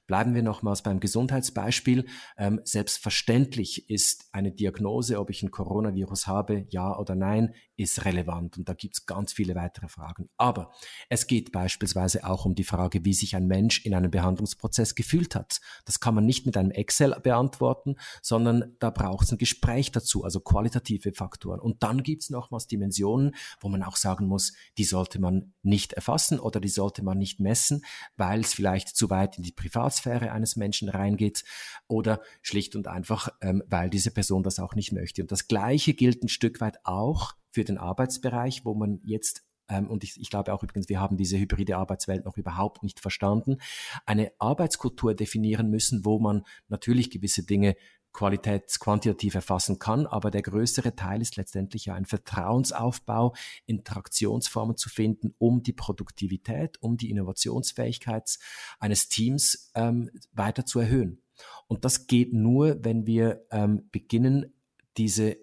Bleiben 0.06 0.36
wir 0.36 0.44
nochmals 0.44 0.84
beim 0.84 1.00
Gesundheitsbeispiel. 1.00 2.06
Ähm, 2.38 2.62
selbstverständlich 2.64 3.90
ist 3.90 4.28
eine 4.32 4.52
Diagnose, 4.52 5.20
ob 5.20 5.30
ich 5.30 5.44
ein 5.44 5.52
Coronavirus 5.52 6.28
habe, 6.28 6.66
ja 6.70 6.98
oder 6.98 7.16
nein, 7.16 7.54
ist 7.78 8.06
relevant. 8.06 8.58
Und 8.58 8.70
da 8.70 8.74
gibt 8.74 8.96
es 8.96 9.06
ganz 9.06 9.34
viele 9.34 9.56
weitere 9.56 9.88
Fragen. 9.88 10.30
Aber 10.38 10.74
es 11.10 11.28
geht 11.28 11.52
beispielsweise 11.52 12.26
auch 12.26 12.46
um 12.46 12.56
die 12.56 12.64
Frage, 12.64 13.06
wie 13.06 13.14
sich 13.14 13.36
ein 13.36 13.48
Mensch 13.48 13.86
in 13.86 13.94
einem 13.94 14.12
Behandlungsprozess 14.12 14.96
gefühlt 14.96 15.36
hat. 15.36 15.62
Das 15.86 16.00
kann 16.00 16.16
man 16.16 16.26
nicht 16.26 16.46
mit 16.46 16.58
einem 16.58 16.72
Excel 16.72 17.16
beantworten, 17.22 17.96
sondern 18.22 18.76
da 18.80 18.90
braucht 18.90 19.26
es 19.26 19.32
ein 19.32 19.38
Gespräch 19.38 19.92
dazu, 19.92 20.24
also 20.24 20.40
qualitative 20.40 21.14
Faktoren. 21.14 21.60
Und 21.60 21.82
dann 21.84 22.04
gibt 22.04 22.24
es 22.24 22.30
nochmals 22.30 22.68
Dimensionen, 22.68 23.36
wo 23.60 23.70
man 23.70 23.84
auch 23.84 23.96
sagen 23.96 24.28
muss, 24.28 24.54
die 24.78 24.84
sollte 24.84 25.20
man 25.20 25.54
nicht 25.62 25.94
erfassen 25.94 26.40
oder 26.40 26.60
die 26.60 26.70
sollte 26.70 27.04
man 27.04 27.18
nicht 27.18 27.40
messen, 27.40 27.84
weil 28.18 28.42
es 28.42 28.54
vielleicht 28.54 28.96
zu 28.96 29.10
weit 29.10 29.38
in 29.38 29.44
die 29.44 29.52
Privatsphäre 29.94 30.32
eines 30.32 30.56
Menschen 30.56 30.90
reingeht 30.90 31.44
oder 31.88 32.22
schlicht 32.42 32.76
und 32.76 32.88
einfach, 32.88 33.30
ähm, 33.42 33.64
weil 33.68 33.90
diese 33.90 34.12
Person 34.12 34.44
das 34.44 34.60
auch 34.60 34.76
nicht 34.76 34.92
möchte. 34.92 35.22
Und 35.22 35.32
das 35.32 35.48
Gleiche 35.48 35.94
gilt 35.94 36.24
ein 36.24 36.30
Stück 36.30 36.62
weit 36.62 36.78
auch 36.84 37.34
für 37.52 37.64
den 37.64 37.78
Arbeitsbereich, 37.78 38.66
wo 38.66 38.74
man 38.74 39.00
jetzt 39.04 39.44
ähm, 39.70 39.90
und 39.90 40.04
ich, 40.04 40.20
ich 40.20 40.30
glaube 40.30 40.54
auch 40.54 40.64
übrigens, 40.64 40.90
wir 40.90 41.00
haben 41.00 41.16
diese 41.16 41.38
hybride 41.38 41.78
Arbeitswelt 41.78 42.26
noch 42.26 42.38
überhaupt 42.38 42.84
nicht 42.84 43.00
verstanden, 43.00 43.58
eine 44.06 44.32
Arbeitskultur 44.38 45.14
definieren 45.14 45.70
müssen, 45.70 46.04
wo 46.04 46.20
man 46.20 46.44
natürlich 46.68 47.10
gewisse 47.10 47.46
Dinge 47.46 47.76
qualitätsquantitativ 48.14 49.36
erfassen 49.36 49.80
kann, 49.80 50.06
aber 50.06 50.32
der 50.32 50.44
größere 50.44 50.96
Teil 50.96 51.22
ist 51.22 51.36
letztendlich 51.36 51.86
ja 51.86 51.96
ein 51.96 52.06
Vertrauensaufbau, 52.06 53.34
Interaktionsformen 53.66 54.78
zu 54.78 54.90
finden, 54.90 55.34
um 55.40 55.64
die 55.64 55.74
Produktivität, 55.74 56.82
um 56.82 56.98
die 56.98 57.10
Innovationsfähigkeit 57.10 58.38
eines 58.80 59.10
Teams 59.10 59.72
ähm, 59.76 60.10
weiter 60.32 60.66
zu 60.66 60.80
erhöhen. 60.80 61.22
Und 61.68 61.84
das 61.84 62.08
geht 62.08 62.34
nur, 62.34 62.84
wenn 62.84 63.08
wir 63.08 63.46
ähm, 63.52 63.90
beginnen, 63.92 64.54
diese 64.98 65.38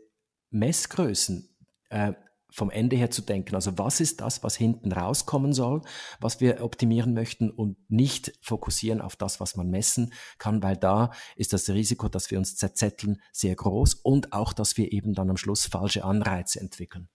Messgrößen 0.50 1.48
äh, 1.90 2.12
vom 2.52 2.70
Ende 2.70 2.96
her 2.96 3.10
zu 3.10 3.22
denken. 3.22 3.54
Also 3.54 3.78
was 3.78 4.00
ist 4.00 4.20
das, 4.20 4.42
was 4.42 4.56
hinten 4.56 4.92
rauskommen 4.92 5.52
soll, 5.52 5.82
was 6.20 6.40
wir 6.40 6.62
optimieren 6.62 7.14
möchten 7.14 7.50
und 7.50 7.76
nicht 7.90 8.32
fokussieren 8.40 9.00
auf 9.00 9.16
das, 9.16 9.40
was 9.40 9.56
man 9.56 9.70
messen 9.70 10.12
kann, 10.38 10.62
weil 10.62 10.76
da 10.76 11.10
ist 11.36 11.52
das 11.52 11.68
Risiko, 11.68 12.08
dass 12.08 12.30
wir 12.30 12.38
uns 12.38 12.56
zerzetteln, 12.56 13.20
sehr 13.32 13.54
groß 13.54 13.94
und 13.94 14.32
auch, 14.32 14.52
dass 14.52 14.76
wir 14.76 14.92
eben 14.92 15.14
dann 15.14 15.30
am 15.30 15.36
Schluss 15.36 15.66
falsche 15.66 16.04
Anreize 16.04 16.60
entwickeln. 16.60 17.08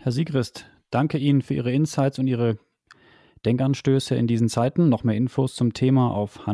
Herr 0.00 0.12
Siegrist, 0.12 0.66
danke 0.90 1.18
Ihnen 1.18 1.42
für 1.42 1.54
Ihre 1.54 1.72
Insights 1.72 2.18
und 2.18 2.26
Ihre 2.26 2.58
Denkanstöße 3.44 4.14
in 4.14 4.26
diesen 4.26 4.48
Zeiten. 4.48 4.88
Noch 4.88 5.04
mehr 5.04 5.16
Infos 5.16 5.54
zum 5.54 5.72
Thema 5.72 6.10
auf 6.10 6.46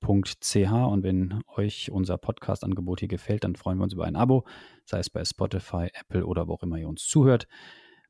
Handelszeitung.ch 0.00 0.90
und 0.90 1.02
wenn 1.02 1.40
euch 1.56 1.90
unser 1.90 2.18
Podcast-Angebot 2.18 3.00
hier 3.00 3.08
gefällt, 3.08 3.44
dann 3.44 3.56
freuen 3.56 3.78
wir 3.78 3.84
uns 3.84 3.92
über 3.92 4.04
ein 4.04 4.16
Abo 4.16 4.44
sei 4.86 5.00
es 5.00 5.10
bei 5.10 5.24
Spotify, 5.24 5.88
Apple 5.92 6.24
oder 6.24 6.48
wo 6.48 6.54
auch 6.54 6.62
immer 6.62 6.78
ihr 6.78 6.88
uns 6.88 7.06
zuhört. 7.06 7.46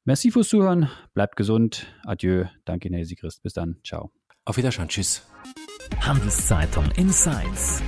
Merci 0.04 0.30
fürs 0.30 0.48
Zuhören, 0.48 0.88
bleibt 1.14 1.36
gesund, 1.36 1.86
adieu, 2.04 2.44
danke 2.64 2.88
Herr 2.90 3.04
Sigrist, 3.04 3.42
bis 3.42 3.54
dann, 3.54 3.80
ciao. 3.82 4.12
Auf 4.44 4.56
Wiedersehen, 4.56 4.88
tschüss. 4.88 5.26
Handelszeitung 6.00 6.88
Insights. 6.92 7.82